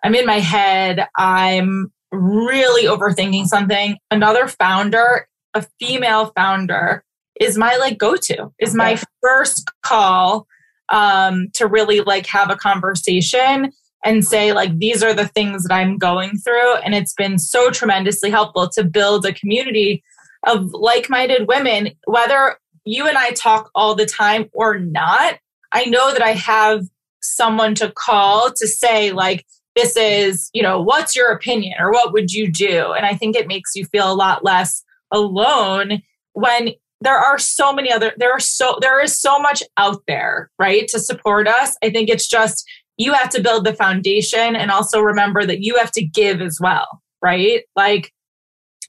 [0.03, 7.05] i'm in my head i'm really overthinking something, another founder, a female founder,
[7.41, 10.47] is my like go to, is my first call
[10.91, 13.73] um, to really like have a conversation
[14.05, 17.71] and say like these are the things that I'm going through, and it's been so
[17.71, 20.03] tremendously helpful to build a community
[20.47, 25.39] of like-minded women, whether you and I talk all the time or not.
[25.71, 26.85] I know that I have
[27.23, 32.13] someone to call to say like this is, you know, what's your opinion or what
[32.13, 32.93] would you do?
[32.93, 37.73] And I think it makes you feel a lot less alone when there are so
[37.73, 41.77] many other there are so there is so much out there, right, to support us.
[41.83, 42.65] I think it's just
[42.97, 46.59] you have to build the foundation and also remember that you have to give as
[46.61, 47.65] well, right?
[47.75, 48.13] Like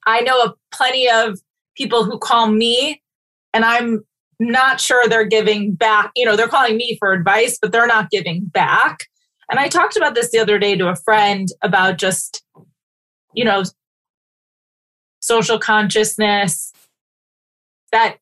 [0.06, 1.40] I know of plenty of
[1.76, 3.02] people who call me
[3.54, 4.04] and I'm
[4.40, 6.12] not sure they're giving back.
[6.16, 9.08] You know, they're calling me for advice, but they're not giving back.
[9.50, 12.44] And I talked about this the other day to a friend about just,
[13.34, 13.64] you know,
[15.20, 16.74] social consciousness
[17.92, 18.18] that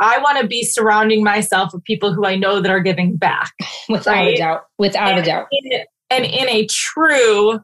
[0.00, 3.52] I want to be surrounding myself with people who I know that are giving back.
[3.88, 4.34] Without right?
[4.34, 4.62] a doubt.
[4.78, 5.46] Without and a doubt.
[5.50, 5.80] In,
[6.10, 7.60] and in a true,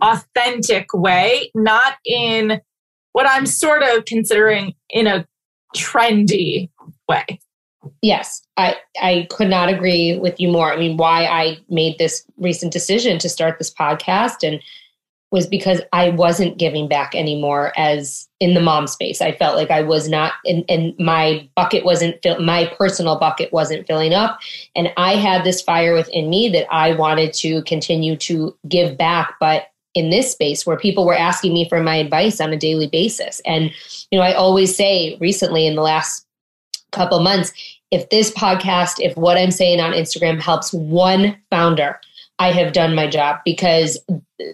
[0.00, 2.60] authentic way, not in
[3.12, 5.26] what I'm sort of considering in a
[5.76, 6.70] trendy
[7.08, 7.40] way.
[8.00, 10.72] Yes, I, I could not agree with you more.
[10.72, 14.62] I mean, why I made this recent decision to start this podcast and
[15.32, 19.22] was because I wasn't giving back anymore as in the mom space.
[19.22, 23.50] I felt like I was not, and, and my bucket wasn't, fill, my personal bucket
[23.50, 24.38] wasn't filling up.
[24.76, 29.34] And I had this fire within me that I wanted to continue to give back.
[29.40, 32.86] But in this space where people were asking me for my advice on a daily
[32.86, 33.40] basis.
[33.44, 33.70] And,
[34.10, 36.21] you know, I always say recently in the last
[36.92, 37.52] couple months,
[37.90, 42.00] if this podcast, if what I'm saying on Instagram helps one founder,
[42.38, 43.98] I have done my job because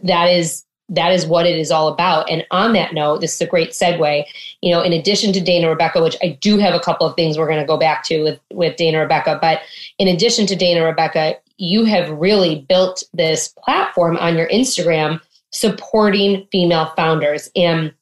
[0.02, 2.28] that is that is what it is all about.
[2.30, 4.24] And on that note, this is a great segue.
[4.62, 7.36] You know, in addition to Dana Rebecca, which I do have a couple of things
[7.36, 9.60] we're going to go back to with with Dana Rebecca, but
[9.98, 15.20] in addition to Dana Rebecca, you have really built this platform on your Instagram
[15.50, 17.92] supporting female founders and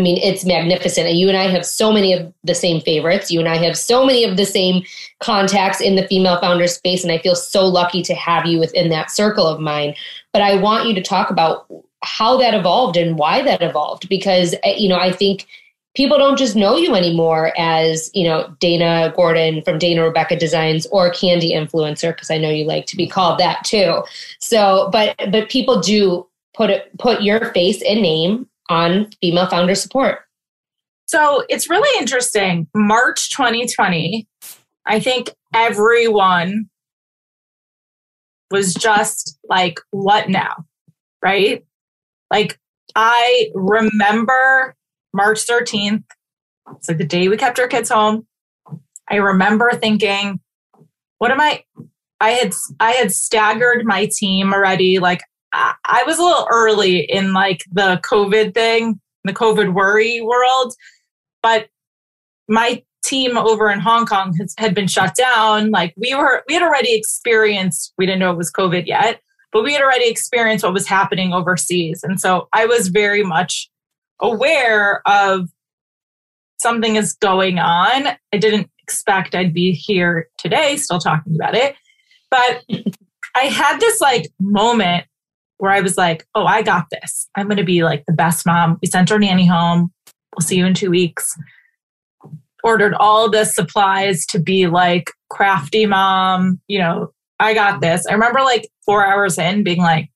[0.00, 1.06] I mean, it's magnificent.
[1.06, 3.30] And you and I have so many of the same favorites.
[3.30, 4.82] You and I have so many of the same
[5.20, 7.02] contacts in the female founder space.
[7.02, 9.94] And I feel so lucky to have you within that circle of mine.
[10.32, 11.66] But I want you to talk about
[12.02, 15.46] how that evolved and why that evolved because, eh, you know, I think
[15.94, 20.86] people don't just know you anymore as, you know, Dana Gordon from Dana Rebecca Designs
[20.92, 24.02] or Candy Influencer, because I know you like to be called that too.
[24.38, 29.74] So, but, but people do put it, put your face and name on female founder
[29.74, 30.20] support.
[31.06, 32.68] So it's really interesting.
[32.74, 34.28] March 2020,
[34.86, 36.70] I think everyone
[38.50, 40.64] was just like, what now?
[41.22, 41.64] Right?
[42.30, 42.58] Like,
[42.94, 44.74] I remember
[45.12, 46.04] March 13th.
[46.76, 48.26] It's like the day we kept our kids home.
[49.10, 50.40] I remember thinking,
[51.18, 51.64] what am I?
[52.20, 54.98] I had I had staggered my team already.
[54.98, 60.74] Like I was a little early in like the COVID thing, the COVID worry world,
[61.42, 61.68] but
[62.48, 65.70] my team over in Hong Kong has, had been shut down.
[65.70, 69.20] Like we were, we had already experienced, we didn't know it was COVID yet,
[69.52, 72.02] but we had already experienced what was happening overseas.
[72.02, 73.68] And so I was very much
[74.20, 75.48] aware of
[76.60, 78.08] something is going on.
[78.32, 81.74] I didn't expect I'd be here today still talking about it.
[82.30, 82.62] But
[83.34, 85.06] I had this like moment
[85.60, 87.28] where I was like, oh, I got this.
[87.36, 88.78] I'm going to be like the best mom.
[88.80, 89.92] We sent our nanny home.
[90.34, 91.36] We'll see you in two weeks.
[92.64, 96.60] Ordered all the supplies to be like crafty mom.
[96.66, 98.06] You know, I got this.
[98.06, 100.10] I remember like four hours in being like,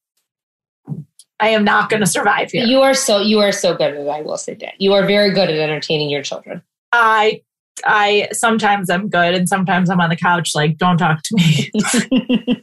[1.40, 2.64] I am not going to survive here.
[2.64, 4.08] You are so you are so good at it.
[4.08, 6.62] I will say that you are very good at entertaining your children.
[6.92, 7.42] I
[7.84, 11.70] I sometimes I'm good and sometimes I'm on the couch like don't talk to me.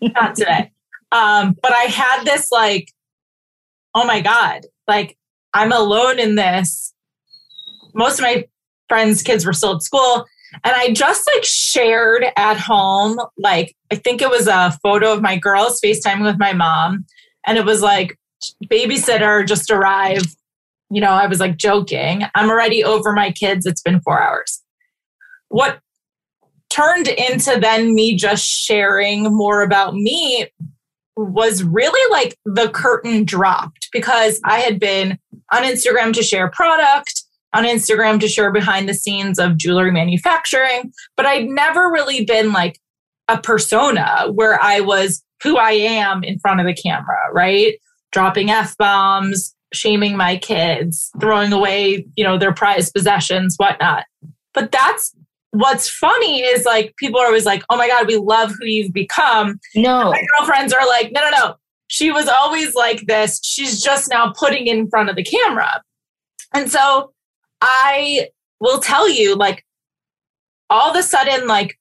[0.16, 0.72] not today.
[1.12, 2.92] Um, but I had this like,
[3.94, 5.18] oh my God, like
[5.54, 6.94] I'm alone in this.
[7.94, 8.46] Most of my
[8.88, 10.26] friends' kids were still at school.
[10.64, 15.22] And I just like shared at home, like, I think it was a photo of
[15.22, 17.06] my girls FaceTiming with my mom.
[17.46, 18.18] And it was like,
[18.66, 20.36] babysitter just arrived.
[20.90, 22.24] You know, I was like joking.
[22.36, 23.66] I'm already over my kids.
[23.66, 24.62] It's been four hours.
[25.48, 25.80] What
[26.70, 30.48] turned into then me just sharing more about me
[31.26, 35.18] was really like the curtain dropped because I had been
[35.52, 40.92] on Instagram to share product, on Instagram to share behind the scenes of jewelry manufacturing,
[41.18, 42.80] but I'd never really been like
[43.28, 47.76] a persona where I was who I am in front of the camera, right?
[48.12, 54.06] Dropping F bombs, shaming my kids, throwing away, you know, their prized possessions, whatnot.
[54.54, 55.16] But that's
[55.52, 58.94] what's funny is like people are always like, oh my God, we love who you've
[58.94, 59.60] become.
[59.76, 60.12] No.
[60.12, 61.56] my girlfriends are like, no, no, no.
[61.88, 63.40] She was always like this.
[63.44, 65.82] She's just now putting in front of the camera.
[66.54, 67.12] And so
[67.62, 68.30] I
[68.62, 69.66] will tell you, like,
[70.70, 71.78] all of a sudden, like,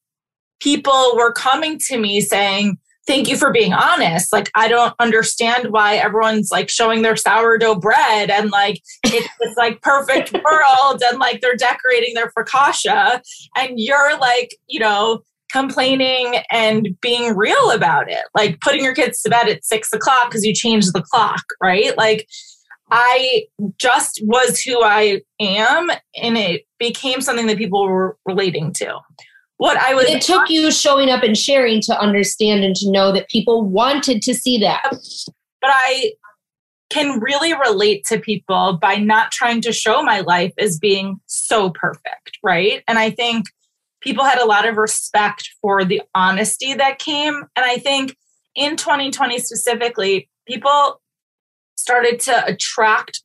[0.60, 2.78] people were coming to me saying,
[3.10, 4.32] thank you for being honest.
[4.32, 9.56] Like, I don't understand why everyone's like showing their sourdough bread and like it's this
[9.56, 13.20] like perfect world and like they're decorating their focaccia
[13.56, 19.20] and you're like, you know, complaining and being real about it, like putting your kids
[19.22, 21.96] to bed at six o'clock because you changed the clock, right?
[21.96, 22.28] Like,
[22.92, 23.46] I
[23.78, 28.98] just was who I am and it became something that people were relating to.
[29.60, 33.12] What I was It took you showing up and sharing to understand and to know
[33.12, 34.82] that people wanted to see that.
[35.60, 36.14] But I
[36.88, 41.68] can really relate to people by not trying to show my life as being so
[41.68, 42.82] perfect, right?
[42.88, 43.48] And I think
[44.00, 47.34] people had a lot of respect for the honesty that came.
[47.54, 48.16] And I think
[48.54, 51.02] in 2020 specifically, people
[51.76, 53.22] started to attract,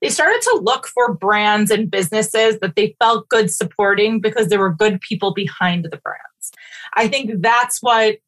[0.00, 4.60] they started to look for brands and businesses that they felt good supporting because there
[4.60, 6.52] were good people behind the brands.
[6.94, 8.18] I think that's what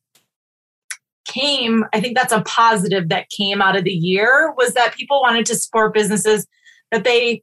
[1.27, 5.21] came i think that's a positive that came out of the year was that people
[5.21, 6.47] wanted to support businesses
[6.91, 7.43] that they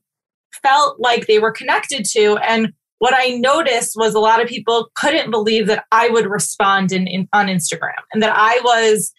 [0.62, 4.90] felt like they were connected to and what i noticed was a lot of people
[4.96, 9.14] couldn't believe that i would respond in, in on instagram and that i was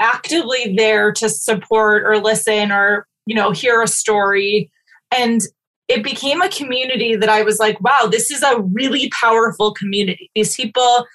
[0.00, 4.70] actively there to support or listen or you know hear a story
[5.10, 5.40] and
[5.88, 10.30] it became a community that i was like wow this is a really powerful community
[10.34, 11.06] these people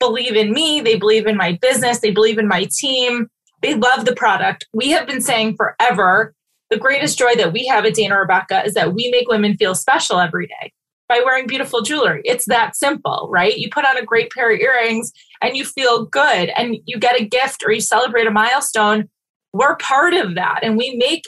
[0.00, 3.28] believe in me, they believe in my business, they believe in my team,
[3.62, 4.66] they love the product.
[4.72, 6.34] We have been saying forever
[6.70, 9.74] the greatest joy that we have at Dana Rebecca is that we make women feel
[9.74, 10.72] special every day
[11.08, 12.22] by wearing beautiful jewelry.
[12.24, 13.56] It's that simple, right?
[13.56, 15.12] You put on a great pair of earrings
[15.42, 19.08] and you feel good and you get a gift or you celebrate a milestone.
[19.52, 20.60] We're part of that.
[20.62, 21.24] And we make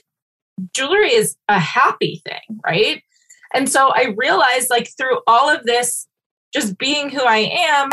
[0.74, 3.02] jewelry is a happy thing, right?
[3.54, 6.06] And so I realized like through all of this,
[6.52, 7.90] just being who I am,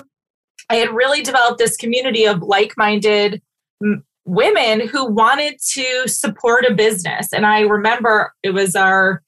[0.70, 3.42] I had really developed this community of like minded
[3.84, 7.34] m- women who wanted to support a business.
[7.34, 9.24] And I remember it was our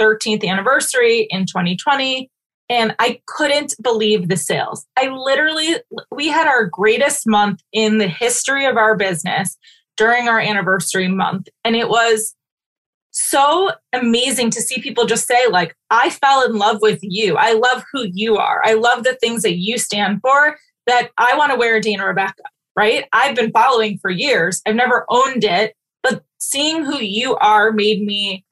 [0.00, 2.30] 13th anniversary in 2020.
[2.68, 4.86] And I couldn't believe the sales.
[4.96, 5.76] I literally,
[6.10, 9.58] we had our greatest month in the history of our business
[9.96, 11.48] during our anniversary month.
[11.64, 12.34] And it was
[13.12, 17.36] so amazing to see people just say, like, I fell in love with you.
[17.36, 18.62] I love who you are.
[18.64, 20.56] I love the things that you stand for
[20.86, 22.42] that I want to wear Dana Rebecca,
[22.74, 23.04] right?
[23.12, 24.62] I've been following for years.
[24.66, 28.44] I've never owned it, but seeing who you are made me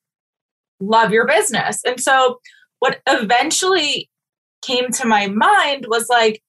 [0.78, 1.80] love your business.
[1.84, 2.38] And so
[2.78, 4.10] what eventually
[4.62, 6.42] came to my mind was like,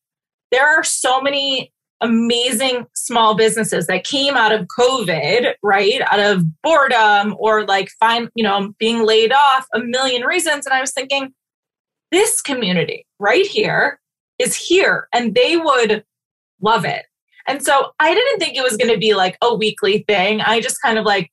[0.52, 1.72] there are so many
[2.02, 6.02] amazing small businesses that came out of COVID, right?
[6.12, 10.66] Out of boredom or like find, you know, being laid off, a million reasons.
[10.66, 11.34] And I was thinking,
[12.12, 14.00] this community right here
[14.40, 16.04] is here and they would
[16.62, 17.06] love it.
[17.48, 20.42] And so I didn't think it was going to be like a weekly thing.
[20.42, 21.32] I just kind of like,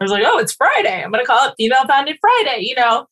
[0.00, 1.02] I was like, oh, it's Friday.
[1.02, 3.06] I'm going to call it Female Founded Friday, you know?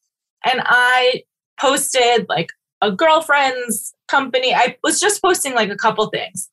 [0.45, 1.23] And I
[1.61, 4.55] posted like a girlfriend's company.
[4.55, 6.51] I was just posting like a couple things.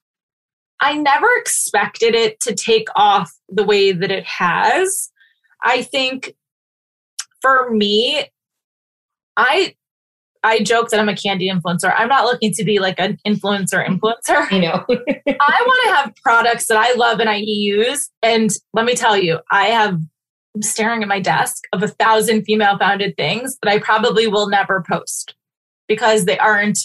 [0.81, 5.11] I never expected it to take off the way that it has.
[5.63, 6.35] I think
[7.41, 8.25] for me,
[9.35, 9.75] I
[10.41, 11.93] I joke that I'm a candy influencer.
[11.95, 14.47] I'm not looking to be like an influencer influencer.
[14.49, 14.85] I know.
[14.87, 18.09] I want to have products that I love and I use.
[18.23, 19.99] And let me tell you, I have
[20.55, 24.49] I'm staring at my desk of a thousand female founded things that I probably will
[24.49, 25.35] never post
[25.87, 26.79] because they aren't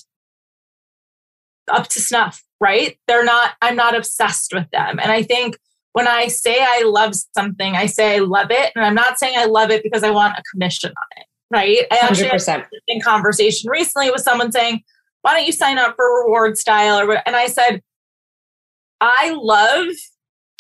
[1.69, 2.99] up to snuff, right?
[3.07, 4.99] They're not, I'm not obsessed with them.
[4.99, 5.59] And I think
[5.93, 8.73] when I say I love something, I say I love it.
[8.75, 11.87] And I'm not saying I love it because I want a commission on it right?
[11.91, 12.47] I actually 100%.
[12.47, 14.83] had in conversation recently with someone saying,
[15.23, 17.83] "Why don't you sign up for rewardStyle?" Or and I said,
[19.01, 19.89] "I love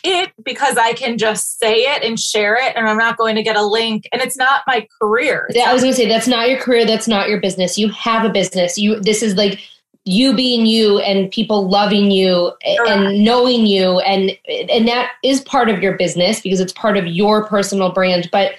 [0.04, 3.42] it because I can just say it and share it, and I'm not going to
[3.42, 6.28] get a link, and it's not my career." Yeah, I was going to say that's
[6.28, 6.86] not your career.
[6.86, 7.76] That's not your business.
[7.76, 8.78] You have a business.
[8.78, 9.60] You this is like
[10.06, 12.90] you being you and people loving you Correct.
[12.90, 17.06] and knowing you and and that is part of your business because it's part of
[17.06, 18.52] your personal brand but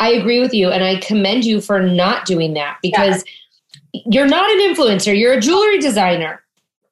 [0.00, 3.24] I agree with you and I commend you for not doing that because
[3.92, 4.02] yeah.
[4.06, 6.42] you're not an influencer, you're a jewelry designer.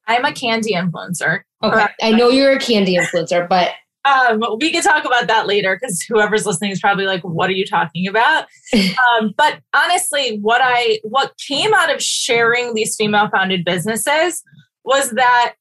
[0.07, 1.41] I'm a candy influencer.
[1.63, 1.87] Okay.
[2.03, 3.71] I know you're a candy influencer, but
[4.05, 7.55] um, we could talk about that later because whoever's listening is probably like, "What are
[7.55, 13.65] you talking about?" um, but honestly, what I what came out of sharing these female-founded
[13.65, 14.43] businesses
[14.85, 15.55] was that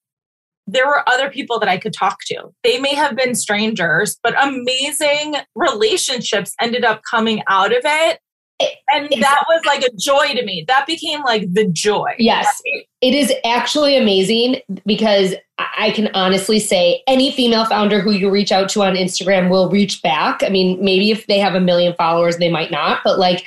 [0.67, 2.49] there were other people that I could talk to.
[2.63, 8.19] They may have been strangers, but amazing relationships ended up coming out of it.
[8.59, 10.63] And that was like a joy to me.
[10.67, 12.13] That became like the joy.
[12.17, 12.61] Yes.
[12.65, 12.87] Right?
[13.01, 18.51] It is actually amazing because I can honestly say any female founder who you reach
[18.51, 20.43] out to on Instagram will reach back.
[20.43, 23.45] I mean, maybe if they have a million followers, they might not, but like,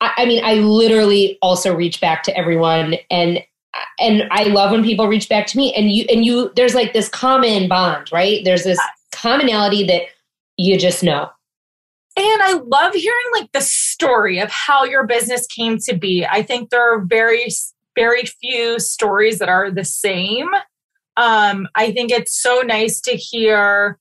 [0.00, 3.40] I, mean, I literally also reach back to everyone and
[3.98, 6.92] and I love when people reach back to me and you and you there's like
[6.92, 8.44] this common bond, right?
[8.44, 8.78] There's this
[9.12, 10.02] commonality that
[10.58, 11.30] you just know.
[12.22, 16.24] And I love hearing like the story of how your business came to be.
[16.24, 17.48] I think there are very,
[17.96, 20.48] very few stories that are the same.
[21.16, 23.98] Um, I think it's so nice to hear,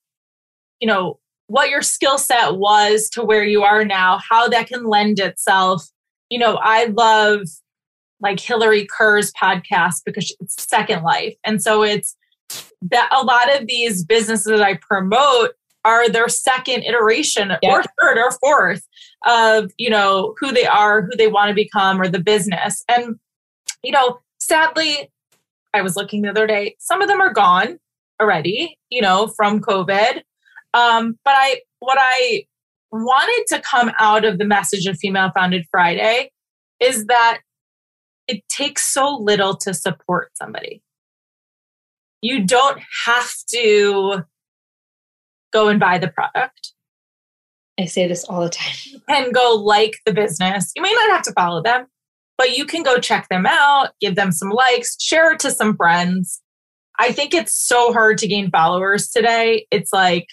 [0.79, 4.85] you know, what your skill set was to where you are now, how that can
[4.85, 5.83] lend itself.
[6.29, 7.41] You know, I love
[8.21, 11.33] like Hillary Kerr's podcast because it's Second Life.
[11.43, 12.15] And so it's
[12.83, 15.51] that a lot of these businesses that I promote
[15.83, 17.71] are their second iteration yeah.
[17.71, 18.83] or third or fourth
[19.25, 22.83] of, you know, who they are, who they want to become or the business.
[22.87, 23.15] And,
[23.83, 25.11] you know, sadly,
[25.73, 27.79] I was looking the other day, some of them are gone
[28.21, 30.21] already, you know, from COVID.
[30.73, 32.45] Um, but I, what I
[32.91, 36.31] wanted to come out of the message of Female Founded Friday
[36.79, 37.39] is that
[38.27, 40.81] it takes so little to support somebody.
[42.21, 44.23] You don't have to
[45.51, 46.73] go and buy the product.
[47.79, 48.73] I say this all the time.
[48.85, 50.71] You can go like the business.
[50.75, 51.87] You may not have to follow them,
[52.37, 55.75] but you can go check them out, give them some likes, share it to some
[55.75, 56.41] friends.
[56.99, 59.65] I think it's so hard to gain followers today.
[59.71, 60.27] It's like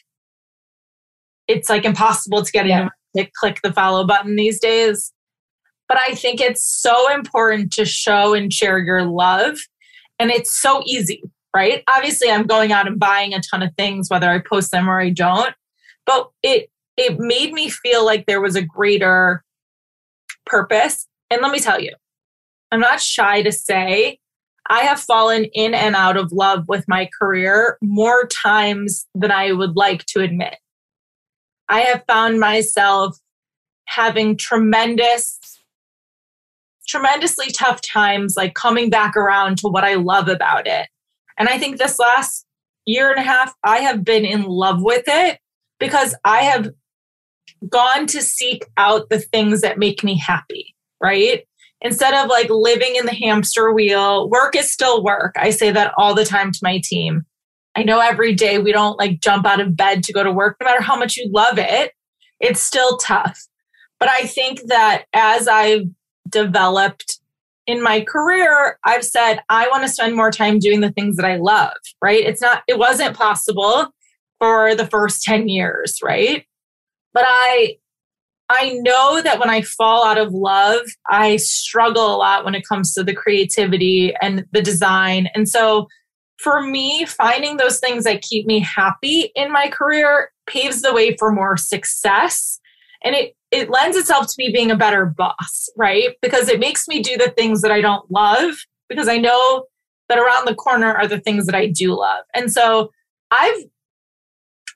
[1.46, 2.88] it's like impossible to get yeah.
[3.16, 5.12] to click the follow button these days.
[5.88, 9.56] But I think it's so important to show and share your love.
[10.18, 11.22] And it's so easy,
[11.54, 11.82] right?
[11.88, 15.00] Obviously, I'm going out and buying a ton of things, whether I post them or
[15.00, 15.54] I don't.
[16.06, 19.44] But it it made me feel like there was a greater
[20.46, 21.06] purpose.
[21.30, 21.92] And let me tell you,
[22.72, 24.18] I'm not shy to say
[24.70, 29.52] I have fallen in and out of love with my career more times than I
[29.52, 30.56] would like to admit.
[31.68, 33.16] I have found myself
[33.86, 35.38] having tremendous,
[36.86, 40.88] tremendously tough times, like coming back around to what I love about it.
[41.38, 42.46] And I think this last
[42.86, 45.38] year and a half, I have been in love with it
[45.78, 46.70] because I have
[47.68, 51.44] gone to seek out the things that make me happy, right?
[51.80, 55.34] Instead of like living in the hamster wheel, work is still work.
[55.38, 57.24] I say that all the time to my team.
[57.76, 60.56] I know every day we don't like jump out of bed to go to work,
[60.60, 61.92] no matter how much you love it,
[62.40, 63.46] it's still tough.
[64.00, 65.84] But I think that as I've
[66.28, 67.17] developed
[67.68, 71.26] in my career, I've said, I want to spend more time doing the things that
[71.26, 72.24] I love, right?
[72.24, 73.88] It's not, it wasn't possible
[74.38, 76.46] for the first 10 years, right?
[77.12, 77.76] But I,
[78.48, 82.66] I know that when I fall out of love, I struggle a lot when it
[82.66, 85.28] comes to the creativity and the design.
[85.34, 85.88] And so
[86.38, 91.16] for me, finding those things that keep me happy in my career paves the way
[91.18, 92.57] for more success.
[93.04, 96.16] And it, it lends itself to me being a better boss, right?
[96.20, 98.54] Because it makes me do the things that I don't love
[98.88, 99.66] because I know
[100.08, 102.24] that around the corner are the things that I do love.
[102.34, 102.90] And so
[103.30, 103.64] I've,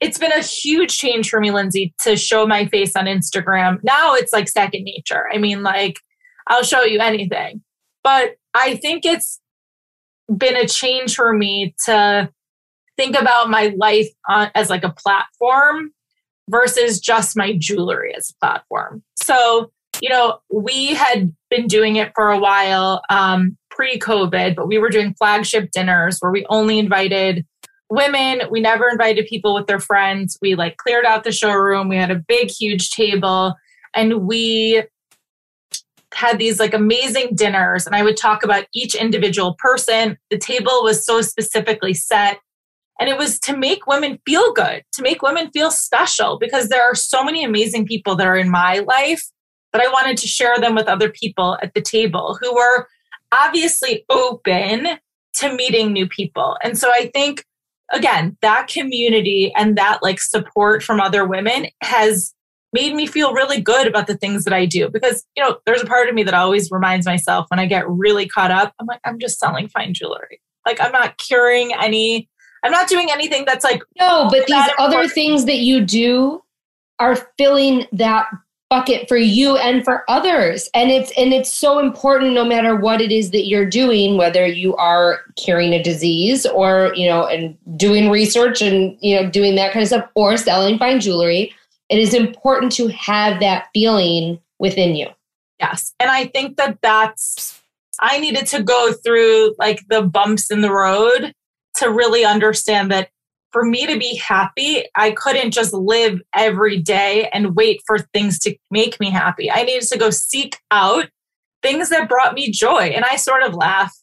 [0.01, 3.79] it's been a huge change for me, Lindsay, to show my face on Instagram.
[3.83, 5.25] Now it's like second nature.
[5.33, 5.99] I mean, like,
[6.49, 7.63] I'll show you anything.
[8.05, 9.41] But I think it's
[10.37, 12.31] been a change for me to
[12.97, 15.93] think about my life on, as like a platform
[16.49, 19.03] versus just my jewelry as a platform.
[19.17, 19.71] So,
[20.01, 24.79] you know, we had been doing it for a while um, pre COVID, but we
[24.79, 27.47] were doing flagship dinners where we only invited
[27.93, 28.43] women.
[28.51, 30.39] We never invited people with their friends.
[30.41, 31.89] We like cleared out the showroom.
[31.89, 33.55] We had a big, huge table
[33.95, 34.83] and we
[36.15, 40.19] had these like amazing dinners and I would talk about each individual person.
[40.31, 42.39] The table was so specifically set.
[43.03, 46.85] And it was to make women feel good, to make women feel special, because there
[46.85, 49.25] are so many amazing people that are in my life
[49.73, 52.87] that I wanted to share them with other people at the table who were
[53.33, 54.87] obviously open
[55.39, 56.57] to meeting new people.
[56.63, 57.45] And so I think,
[57.93, 62.33] again, that community and that like support from other women has
[62.73, 65.83] made me feel really good about the things that I do because, you know, there's
[65.83, 68.87] a part of me that always reminds myself when I get really caught up, I'm
[68.87, 70.41] like, I'm just selling fine jewelry.
[70.65, 72.29] Like, I'm not curing any,
[72.63, 76.43] I'm not doing anything that's like, no, but these other things that you do
[76.99, 78.29] are filling that
[78.71, 83.03] bucket for you and for others and it's and it's so important no matter what
[83.03, 87.55] it is that you're doing whether you are curing a disease or you know and
[87.77, 91.55] doing research and you know doing that kind of stuff or selling fine jewelry
[91.93, 95.09] it is important to have that feeling within you.
[95.61, 95.93] Yes.
[96.01, 97.61] And I think that that's,
[98.01, 101.35] I needed to go through like the bumps in the road
[101.83, 103.11] to really understand that
[103.51, 108.39] for me to be happy, I couldn't just live every day and wait for things
[108.41, 109.51] to make me happy.
[109.51, 111.09] I needed to go seek out
[111.63, 112.93] things that brought me joy.
[112.95, 113.95] And I sort of laugh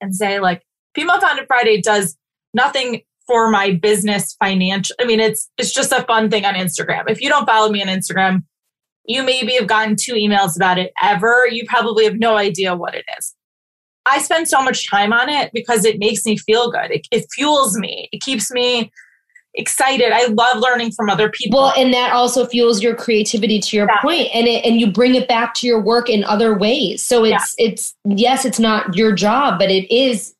[0.00, 0.62] and say, like,
[0.94, 2.16] Female Founded Friday does
[2.54, 4.96] nothing for my business financial.
[5.00, 7.04] I mean, it's it's just a fun thing on Instagram.
[7.08, 8.44] If you don't follow me on Instagram,
[9.04, 11.46] you maybe have gotten two emails about it ever.
[11.46, 13.35] You probably have no idea what it is.
[14.06, 16.90] I spend so much time on it because it makes me feel good.
[16.90, 18.08] It, it fuels me.
[18.12, 18.90] It keeps me
[19.54, 20.12] excited.
[20.12, 21.60] I love learning from other people.
[21.60, 24.00] Well, and that also fuels your creativity to your yeah.
[24.00, 27.02] point, and it, and you bring it back to your work in other ways.
[27.02, 27.66] So it's yeah.
[27.68, 30.34] it's yes, it's not your job, but it is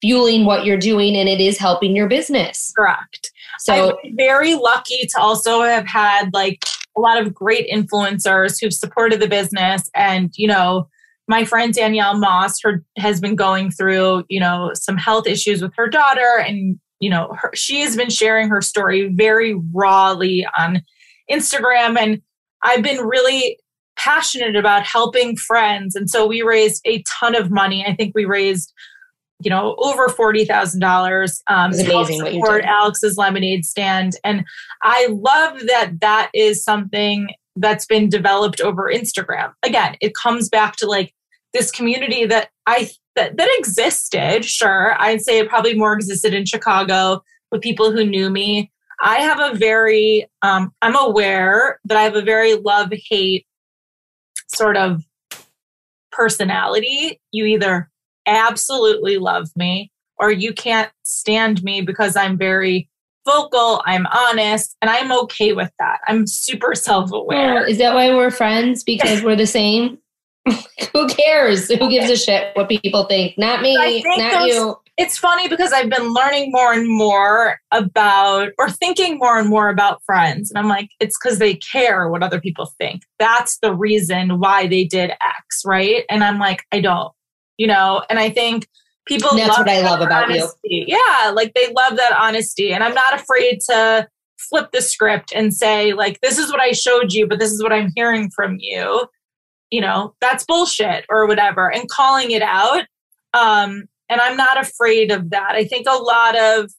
[0.00, 2.72] fueling what you're doing and it is helping your business.
[2.76, 3.32] Correct.
[3.58, 6.64] So I'm very lucky to also have had like
[6.96, 10.88] a lot of great influencers who've supported the business and you know
[11.28, 15.72] my friend Danielle Moss her has been going through, you know, some health issues with
[15.76, 20.82] her daughter and you know, her, she has been sharing her story very rawly on
[21.30, 22.20] Instagram and
[22.64, 23.58] I've been really
[23.96, 27.84] passionate about helping friends and so we raised a ton of money.
[27.86, 28.72] I think we raised
[29.40, 34.44] you know, over forty thousand um, dollars to help support Alex's lemonade stand, and
[34.82, 39.52] I love that that is something that's been developed over Instagram.
[39.62, 41.14] Again, it comes back to like
[41.58, 44.44] this community that I that, that existed.
[44.44, 48.70] Sure, I'd say it probably more existed in Chicago with people who knew me.
[49.00, 53.46] I have a very, um, I'm aware that I have a very love hate
[54.48, 55.04] sort of
[56.10, 57.20] personality.
[57.32, 57.90] You either
[58.26, 62.88] absolutely love me or you can't stand me because I'm very
[63.24, 66.00] vocal, I'm honest, and I'm okay with that.
[66.08, 67.60] I'm super self aware.
[67.60, 68.82] Oh, is that why we're friends?
[68.82, 69.98] Because we're the same?
[70.92, 71.68] Who cares?
[71.68, 73.36] Who gives a shit what people think?
[73.36, 74.76] Not me, not those, you.
[74.96, 79.68] It's funny because I've been learning more and more about or thinking more and more
[79.68, 80.50] about friends.
[80.50, 83.02] And I'm like, it's because they care what other people think.
[83.18, 86.04] That's the reason why they did X, right?
[86.08, 87.12] And I'm like, I don't
[87.58, 88.66] you know, and I think
[89.06, 90.56] people and that's what I love about honesty.
[90.62, 90.84] you.
[90.86, 92.72] Yeah, like they love that honesty.
[92.72, 94.08] And I'm not afraid to
[94.38, 97.62] flip the script and say, like, this is what I showed you, but this is
[97.62, 99.06] what I'm hearing from you.
[99.70, 102.84] You know, that's bullshit or whatever, and calling it out.
[103.34, 105.52] Um, and I'm not afraid of that.
[105.52, 106.72] I think a lot of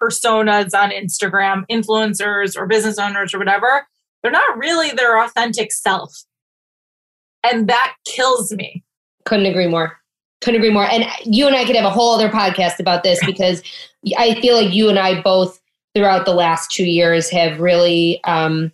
[0.00, 3.86] personas on Instagram, influencers or business owners or whatever,
[4.22, 6.14] they're not really their authentic self.
[7.42, 8.84] And that kills me.
[9.24, 9.98] Couldn't agree more
[10.40, 10.88] couldn't agree more.
[10.88, 13.62] And you and I could have a whole other podcast about this because
[14.16, 15.60] I feel like you and I both
[15.94, 18.70] throughout the last two years have really, um,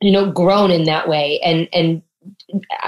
[0.00, 1.38] you know, grown in that way.
[1.40, 2.02] And, and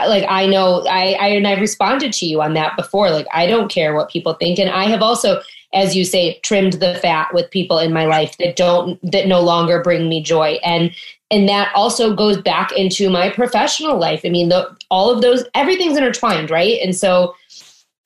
[0.07, 3.11] like, I know I, I, and I've responded to you on that before.
[3.11, 4.59] Like, I don't care what people think.
[4.59, 5.41] And I have also,
[5.73, 9.41] as you say, trimmed the fat with people in my life that don't, that no
[9.41, 10.59] longer bring me joy.
[10.65, 10.95] And,
[11.31, 14.21] and that also goes back into my professional life.
[14.25, 16.79] I mean, the, all of those, everything's intertwined, right?
[16.83, 17.35] And so,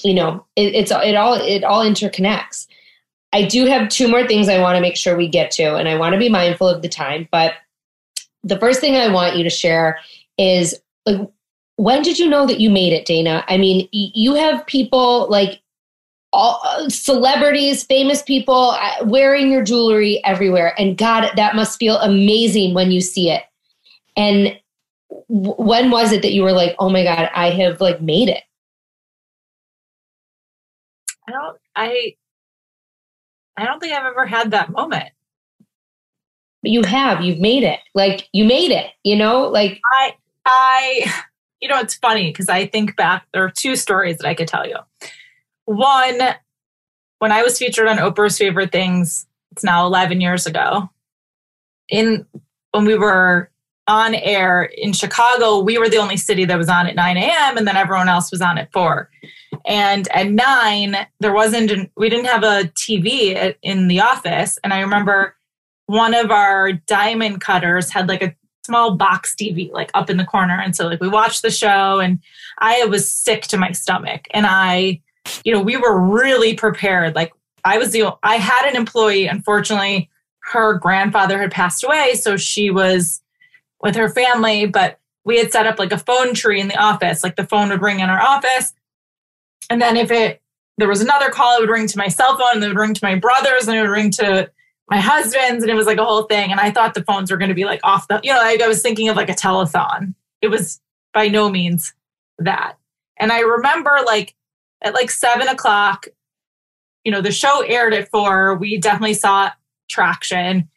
[0.02, 2.66] you know it, it's it all it all interconnects
[3.32, 5.88] i do have two more things i want to make sure we get to and
[5.88, 7.54] i want to be mindful of the time but
[8.44, 9.98] the first thing i want you to share
[10.38, 10.78] is
[11.08, 11.28] like
[11.76, 15.60] when did you know that you made it dana i mean you have people like
[16.32, 21.96] all uh, celebrities famous people uh, wearing your jewelry everywhere and god that must feel
[21.98, 23.44] amazing when you see it
[24.16, 24.58] and
[25.28, 28.42] when was it that you were like oh my god i have like made it
[31.28, 32.14] I don't I
[33.56, 35.10] I don't think I've ever had that moment.
[36.62, 37.80] But you have, you've made it.
[37.94, 39.48] Like you made it, you know?
[39.48, 40.14] Like I
[40.48, 41.12] I
[41.60, 44.48] you know, it's funny because I think back there are two stories that I could
[44.48, 44.76] tell you.
[45.64, 46.18] One,
[47.18, 50.88] when I was featured on Oprah's favorite things, it's now 11 years ago.
[51.88, 52.26] In
[52.72, 53.50] when we were
[53.88, 57.56] on air in Chicago, we were the only city that was on at 9 a.m.
[57.56, 59.08] and then everyone else was on at 4.
[59.66, 64.58] And at 9, there wasn't, we didn't have a TV in the office.
[64.62, 65.34] And I remember
[65.86, 68.34] one of our diamond cutters had like a
[68.68, 70.60] small box TV like up in the corner.
[70.60, 72.20] And so like we watched the show and
[72.58, 74.28] I was sick to my stomach.
[74.32, 75.00] And I,
[75.44, 77.14] you know, we were really prepared.
[77.14, 77.32] Like
[77.64, 80.10] I was the, I had an employee, unfortunately,
[80.40, 82.14] her grandfather had passed away.
[82.14, 83.22] So she was,
[83.80, 87.22] with her family, but we had set up like a phone tree in the office.
[87.22, 88.72] Like the phone would ring in our office.
[89.70, 90.40] And then if it
[90.78, 92.94] there was another call, it would ring to my cell phone and it would ring
[92.94, 94.48] to my brothers and it would ring to
[94.90, 96.50] my husband's and it was like a whole thing.
[96.50, 98.62] And I thought the phones were going to be like off the, you know, like
[98.62, 100.14] I was thinking of like a telethon.
[100.40, 100.80] It was
[101.12, 101.92] by no means
[102.38, 102.76] that.
[103.18, 104.34] And I remember like
[104.82, 106.06] at like seven o'clock,
[107.04, 108.54] you know, the show aired at four.
[108.54, 109.50] We definitely saw
[109.88, 110.68] traction.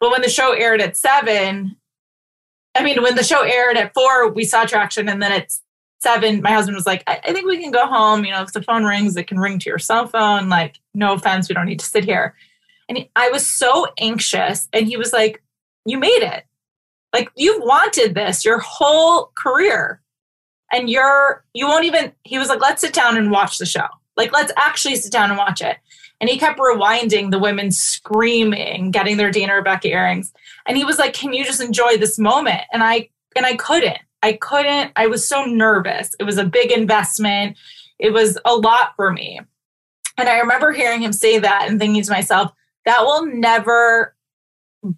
[0.00, 1.76] But when the show aired at seven,
[2.74, 5.56] I mean, when the show aired at four, we saw traction, and then at
[6.00, 8.24] seven, my husband was like, I, I think we can go home.
[8.24, 10.50] You know, if the phone rings, it can ring to your cell phone.
[10.50, 12.34] Like, no offense, we don't need to sit here.
[12.88, 14.68] And I was so anxious.
[14.72, 15.42] And he was like,
[15.84, 16.44] You made it.
[17.12, 20.00] Like you've wanted this your whole career.
[20.72, 23.86] And you're, you won't even, he was like, Let's sit down and watch the show.
[24.16, 25.76] Like, let's actually sit down and watch it.
[26.20, 30.32] And he kept rewinding the women screaming, getting their Dana Rebecca earrings.
[30.66, 32.62] And he was like, Can you just enjoy this moment?
[32.72, 33.98] And I, and I couldn't.
[34.22, 34.92] I couldn't.
[34.96, 36.14] I was so nervous.
[36.18, 37.56] It was a big investment.
[37.98, 39.40] It was a lot for me.
[40.18, 42.52] And I remember hearing him say that and thinking to myself,
[42.86, 44.14] that will never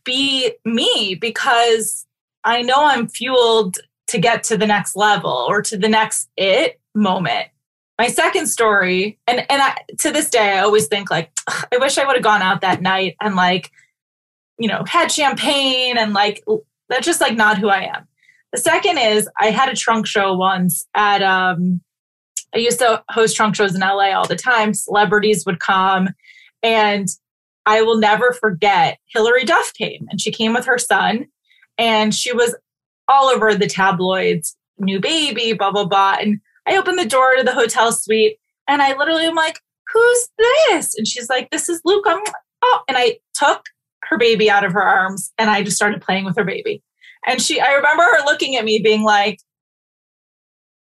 [0.04, 2.06] be me because
[2.44, 3.78] I know I'm fueled
[4.08, 7.48] to get to the next level or to the next it moment.
[7.98, 11.98] My second story, and and I, to this day, I always think like, I wish
[11.98, 13.72] I would have gone out that night and like,
[14.58, 16.44] you know, had champagne and like
[16.88, 18.06] that's just like not who I am.
[18.52, 21.80] The second is I had a trunk show once at um
[22.54, 24.72] I used to host trunk shows in LA all the time.
[24.72, 26.10] Celebrities would come
[26.62, 27.08] and
[27.68, 31.26] I will never forget Hilary Duff came and she came with her son
[31.76, 32.56] and she was
[33.08, 36.16] all over the tabloids, new baby, blah, blah, blah.
[36.18, 39.60] And I opened the door to the hotel suite and I literally am like,
[39.92, 40.96] who's this?
[40.96, 42.06] And she's like, this is Luke.
[42.08, 42.22] I'm,
[42.62, 43.62] oh, and I took
[44.04, 46.82] her baby out of her arms and I just started playing with her baby.
[47.26, 49.40] And she, I remember her looking at me being like,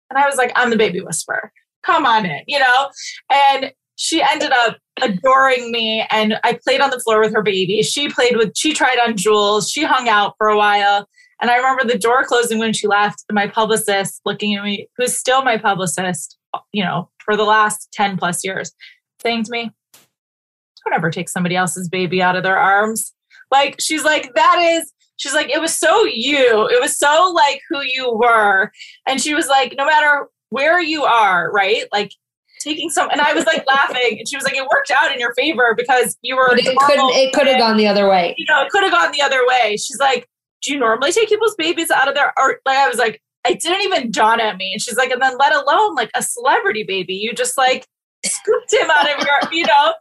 [0.08, 1.52] and I was like, I'm the baby whisperer.
[1.84, 2.88] Come on in, you know?
[3.30, 7.82] And she ended up adoring me and I played on the floor with her baby.
[7.82, 9.70] She played with, she tried on jewels.
[9.70, 11.06] She hung out for a while.
[11.42, 13.24] And I remember the door closing when she left.
[13.30, 16.38] My publicist looking at me, who's still my publicist,
[16.72, 18.72] you know, for the last 10 plus years,
[19.20, 23.12] saying to me, Don't ever take somebody else's baby out of their arms.
[23.50, 26.68] Like, she's like, That is, she's like, It was so you.
[26.70, 28.72] It was so like who you were.
[29.06, 31.84] And she was like, No matter where you are, right?
[31.92, 32.12] Like,
[32.60, 35.18] taking some and I was like laughing and she was like it worked out in
[35.18, 38.34] your favor because you were it could it could have gone the other way.
[38.38, 39.76] You know, it could have gone the other way.
[39.76, 40.28] She's like,
[40.62, 43.60] "Do you normally take people's babies out of their art?" Like I was like, it
[43.60, 44.72] didn't even dawn at me.
[44.72, 47.86] And she's like, and then let alone like a celebrity baby, you just like
[48.24, 49.94] scooped him out of your, you know.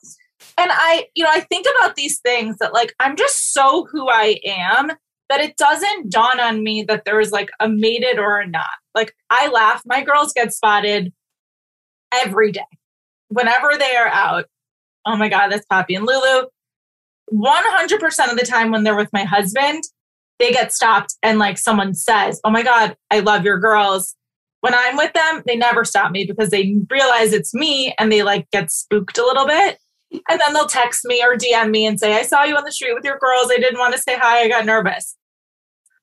[0.57, 4.09] And I, you know, I think about these things that like I'm just so who
[4.09, 4.91] I am
[5.29, 8.69] that it doesn't dawn on me that there is like a mated or a not.
[8.95, 11.13] Like I laugh, my girls get spotted
[12.13, 12.61] every day.
[13.29, 14.45] Whenever they are out,
[15.05, 16.47] oh my God, that's Poppy and Lulu.
[17.31, 19.83] 100% of the time when they're with my husband,
[20.39, 24.15] they get stopped and like someone says, Oh my God, I love your girls.
[24.61, 28.23] When I'm with them, they never stop me because they realize it's me and they
[28.23, 29.77] like get spooked a little bit.
[30.11, 32.71] And then they'll text me or DM me and say, I saw you on the
[32.71, 33.51] street with your girls.
[33.51, 34.41] I didn't want to say hi.
[34.41, 35.15] I got nervous.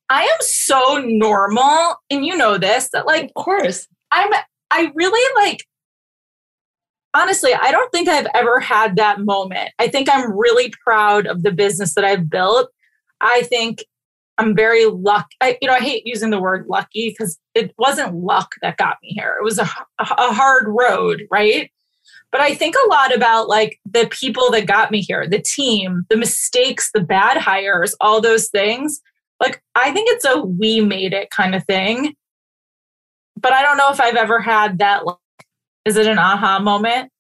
[0.09, 1.97] I am so normal.
[2.09, 4.31] And you know this that like, of course, I'm,
[4.71, 5.65] I really like
[7.15, 9.71] honestly, I don't think I've ever had that moment.
[9.79, 12.71] I think I'm really proud of the business that I've built.
[13.21, 13.85] I think
[14.39, 15.35] I'm very lucky.
[15.41, 18.99] I, you know, I hate using the word lucky because it wasn't luck that got
[19.03, 19.37] me here.
[19.41, 21.71] It was a, a hard road, right?
[22.33, 26.05] But I think a lot about like the people that got me here, the team,
[26.11, 29.01] the mistakes, the bad hires, all those things.
[29.41, 32.15] Like, I think it's a we made it kind of thing.
[33.41, 35.05] But I don't know if I've ever had that
[35.87, 37.11] is it an aha moment?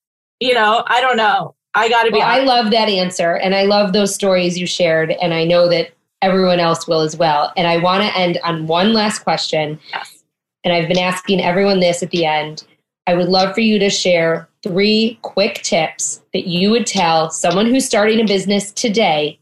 [0.40, 1.54] You know, I don't know.
[1.74, 2.18] I got to be.
[2.18, 5.68] Well, I love that answer, and I love those stories you shared, and I know
[5.68, 7.52] that everyone else will as well.
[7.56, 9.78] And I want to end on one last question.
[9.92, 10.24] Yes.
[10.64, 12.66] And I've been asking everyone this at the end.
[13.06, 17.66] I would love for you to share three quick tips that you would tell someone
[17.66, 19.38] who's starting a business today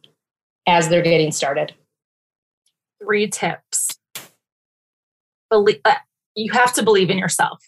[0.67, 1.73] as they're getting started.
[3.03, 3.99] Three tips.
[5.51, 5.95] Believe, uh,
[6.35, 7.67] you have to believe in yourself.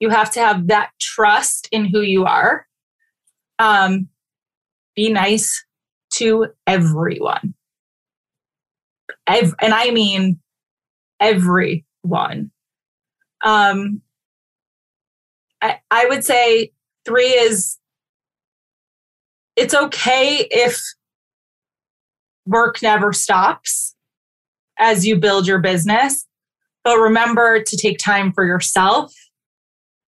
[0.00, 2.66] You have to have that trust in who you are.
[3.58, 4.08] Um,
[4.96, 5.64] be nice
[6.14, 7.54] to everyone.
[9.26, 10.40] Ev- and I mean
[11.20, 12.50] everyone.
[13.44, 14.00] Um,
[15.62, 16.72] I, I would say
[17.04, 17.78] three is
[19.56, 20.80] it's okay if
[22.46, 23.94] work never stops
[24.78, 26.26] as you build your business,
[26.84, 29.12] but remember to take time for yourself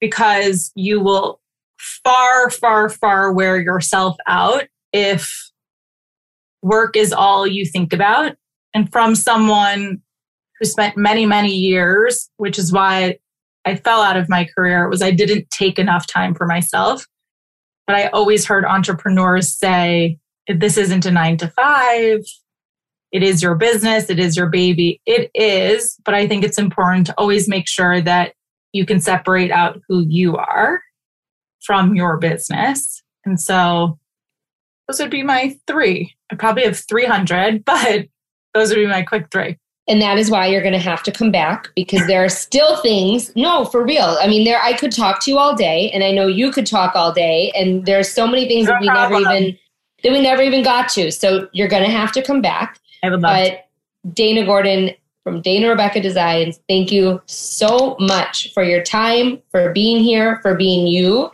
[0.02, 1.40] because you will
[1.78, 5.32] far, far, far wear yourself out if
[6.60, 8.34] work is all you think about.
[8.74, 10.02] And from someone
[10.58, 13.18] who spent many, many years, which is why
[13.64, 17.06] I fell out of my career, was I didn't take enough time for myself.
[17.86, 22.20] But I always heard entrepreneurs say, this isn't a nine to five.
[23.12, 24.10] It is your business.
[24.10, 25.00] It is your baby.
[25.06, 25.96] It is.
[26.04, 28.34] But I think it's important to always make sure that
[28.72, 30.82] you can separate out who you are
[31.62, 33.02] from your business.
[33.24, 33.98] And so
[34.88, 36.14] those would be my three.
[36.30, 38.06] I probably have 300, but
[38.54, 39.58] those would be my quick three.
[39.88, 42.80] And that is why you're going to have to come back because there are still
[42.82, 43.34] things.
[43.34, 44.16] No, for real.
[44.20, 46.66] I mean, there I could talk to you all day, and I know you could
[46.66, 47.50] talk all day.
[47.56, 49.24] And there's so many things no that we problem.
[49.24, 49.58] never even
[50.04, 51.10] that we never even got to.
[51.10, 52.78] So you're going to have to come back.
[53.02, 53.36] I would love.
[53.48, 53.66] But.
[54.14, 54.90] Dana Gordon
[55.24, 60.54] from Dana Rebecca Designs, thank you so much for your time, for being here, for
[60.54, 61.30] being you.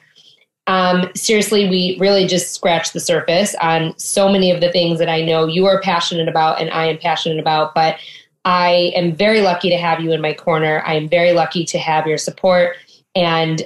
[0.67, 5.09] Um, seriously, we really just scratched the surface on so many of the things that
[5.09, 7.75] I know you are passionate about and I am passionate about.
[7.75, 7.99] But
[8.45, 10.83] I am very lucky to have you in my corner.
[10.87, 12.77] I am very lucky to have your support.
[13.15, 13.63] And,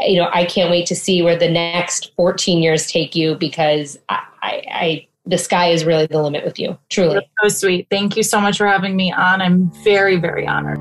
[0.00, 3.98] you know, I can't wait to see where the next 14 years take you because
[4.08, 7.14] I, I, I the sky is really the limit with you, truly.
[7.14, 7.88] That's so sweet.
[7.90, 9.42] Thank you so much for having me on.
[9.42, 10.78] I'm very, very honored.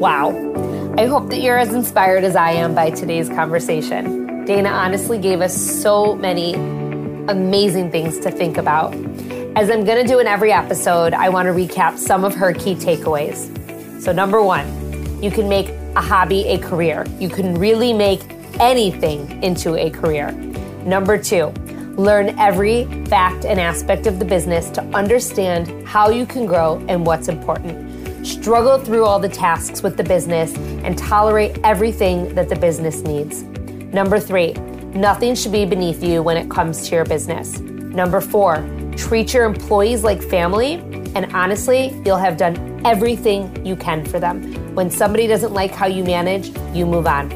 [0.00, 0.30] Wow.
[0.96, 4.46] I hope that you're as inspired as I am by today's conversation.
[4.46, 6.54] Dana honestly gave us so many
[7.28, 8.94] amazing things to think about.
[9.54, 12.54] As I'm going to do in every episode, I want to recap some of her
[12.54, 13.52] key takeaways.
[14.00, 17.04] So, number one, you can make a hobby a career.
[17.18, 18.22] You can really make
[18.58, 20.32] anything into a career.
[20.84, 21.52] Number two,
[21.98, 27.04] learn every fact and aspect of the business to understand how you can grow and
[27.04, 27.88] what's important
[28.28, 33.42] struggle through all the tasks with the business, and tolerate everything that the business needs.
[33.92, 34.52] Number three,
[34.94, 37.58] nothing should be beneath you when it comes to your business.
[37.60, 40.74] Number four, treat your employees like family,
[41.14, 44.74] and honestly, you'll have done everything you can for them.
[44.74, 47.28] When somebody doesn't like how you manage, you move on.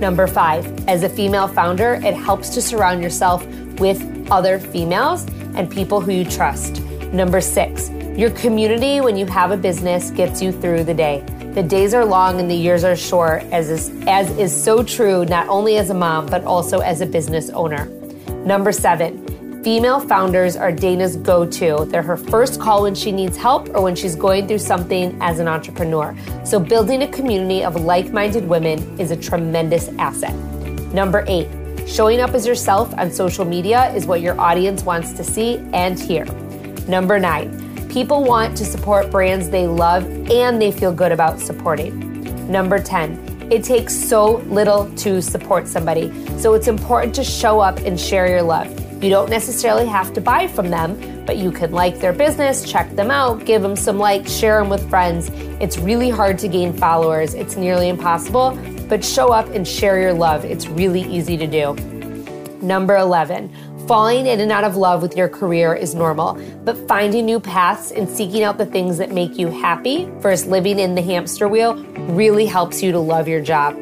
[0.00, 3.46] Number five, as a female founder, it helps to surround yourself
[3.80, 6.80] with other females and people who you trust.
[7.12, 11.24] Number six, your community, when you have a business, gets you through the day.
[11.54, 15.24] The days are long and the years are short, as is, as is so true
[15.24, 17.86] not only as a mom, but also as a business owner.
[18.44, 21.86] Number seven, female founders are Dana's go to.
[21.90, 25.40] They're her first call when she needs help or when she's going through something as
[25.40, 26.16] an entrepreneur.
[26.44, 30.34] So, building a community of like minded women is a tremendous asset.
[30.94, 31.48] Number eight,
[31.90, 35.98] showing up as yourself on social media is what your audience wants to see and
[35.98, 36.24] hear.
[36.86, 41.98] Number nine, People want to support brands they love and they feel good about supporting.
[42.48, 47.78] Number 10, it takes so little to support somebody, so it's important to show up
[47.78, 48.68] and share your love.
[49.00, 52.94] You don't necessarily have to buy from them, but you can like their business, check
[52.96, 55.30] them out, give them some likes, share them with friends.
[55.60, 60.12] It's really hard to gain followers, it's nearly impossible, but show up and share your
[60.12, 60.44] love.
[60.44, 61.74] It's really easy to do.
[62.60, 63.50] Number 11,
[63.90, 66.34] Falling in and out of love with your career is normal,
[66.64, 70.78] but finding new paths and seeking out the things that make you happy versus living
[70.78, 71.74] in the hamster wheel
[72.12, 73.76] really helps you to love your job.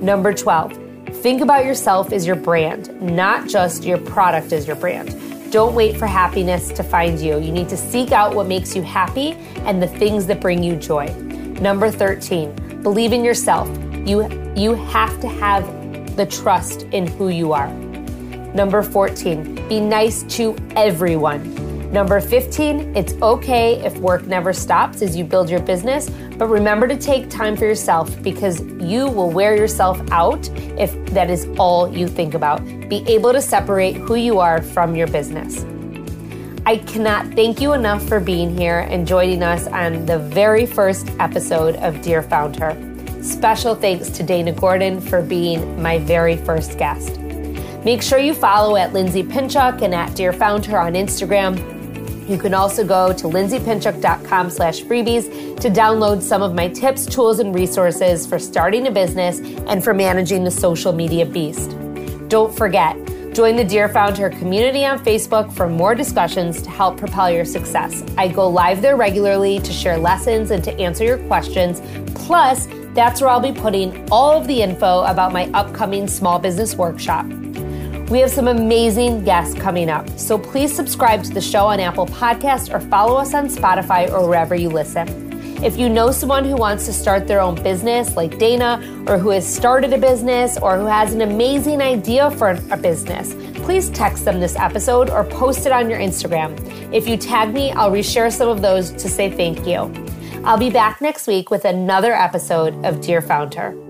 [0.00, 0.79] Number 12,
[1.20, 5.52] think about yourself as your brand, not just your product as your brand.
[5.52, 7.38] Don't wait for happiness to find you.
[7.38, 9.32] You need to seek out what makes you happy
[9.66, 11.12] and the things that bring you joy.
[11.60, 13.68] Number 13, believe in yourself.
[14.08, 17.68] You, you have to have the trust in who you are.
[18.54, 21.59] Number 14, be nice to everyone.
[21.92, 26.86] Number 15, it's okay if work never stops as you build your business, but remember
[26.86, 31.92] to take time for yourself because you will wear yourself out if that is all
[31.92, 32.64] you think about.
[32.88, 35.64] Be able to separate who you are from your business.
[36.64, 41.08] I cannot thank you enough for being here and joining us on the very first
[41.18, 42.76] episode of Dear Founder.
[43.20, 47.18] Special thanks to Dana Gordon for being my very first guest.
[47.84, 51.79] Make sure you follow at Lindsay Pinchuk and at Dear Founder on Instagram.
[52.30, 57.40] You can also go to lindsaypinchuk.com slash freebies to download some of my tips, tools,
[57.40, 61.76] and resources for starting a business and for managing the social media beast.
[62.28, 62.96] Don't forget,
[63.34, 68.04] join the Dear Founder community on Facebook for more discussions to help propel your success.
[68.16, 71.82] I go live there regularly to share lessons and to answer your questions.
[72.14, 76.76] Plus, that's where I'll be putting all of the info about my upcoming small business
[76.76, 77.26] workshop.
[78.10, 82.06] We have some amazing guests coming up, so please subscribe to the show on Apple
[82.06, 85.30] Podcasts or follow us on Spotify or wherever you listen.
[85.62, 89.28] If you know someone who wants to start their own business, like Dana, or who
[89.30, 93.32] has started a business, or who has an amazing idea for a business,
[93.62, 96.58] please text them this episode or post it on your Instagram.
[96.92, 99.92] If you tag me, I'll reshare some of those to say thank you.
[100.44, 103.89] I'll be back next week with another episode of Dear Founder.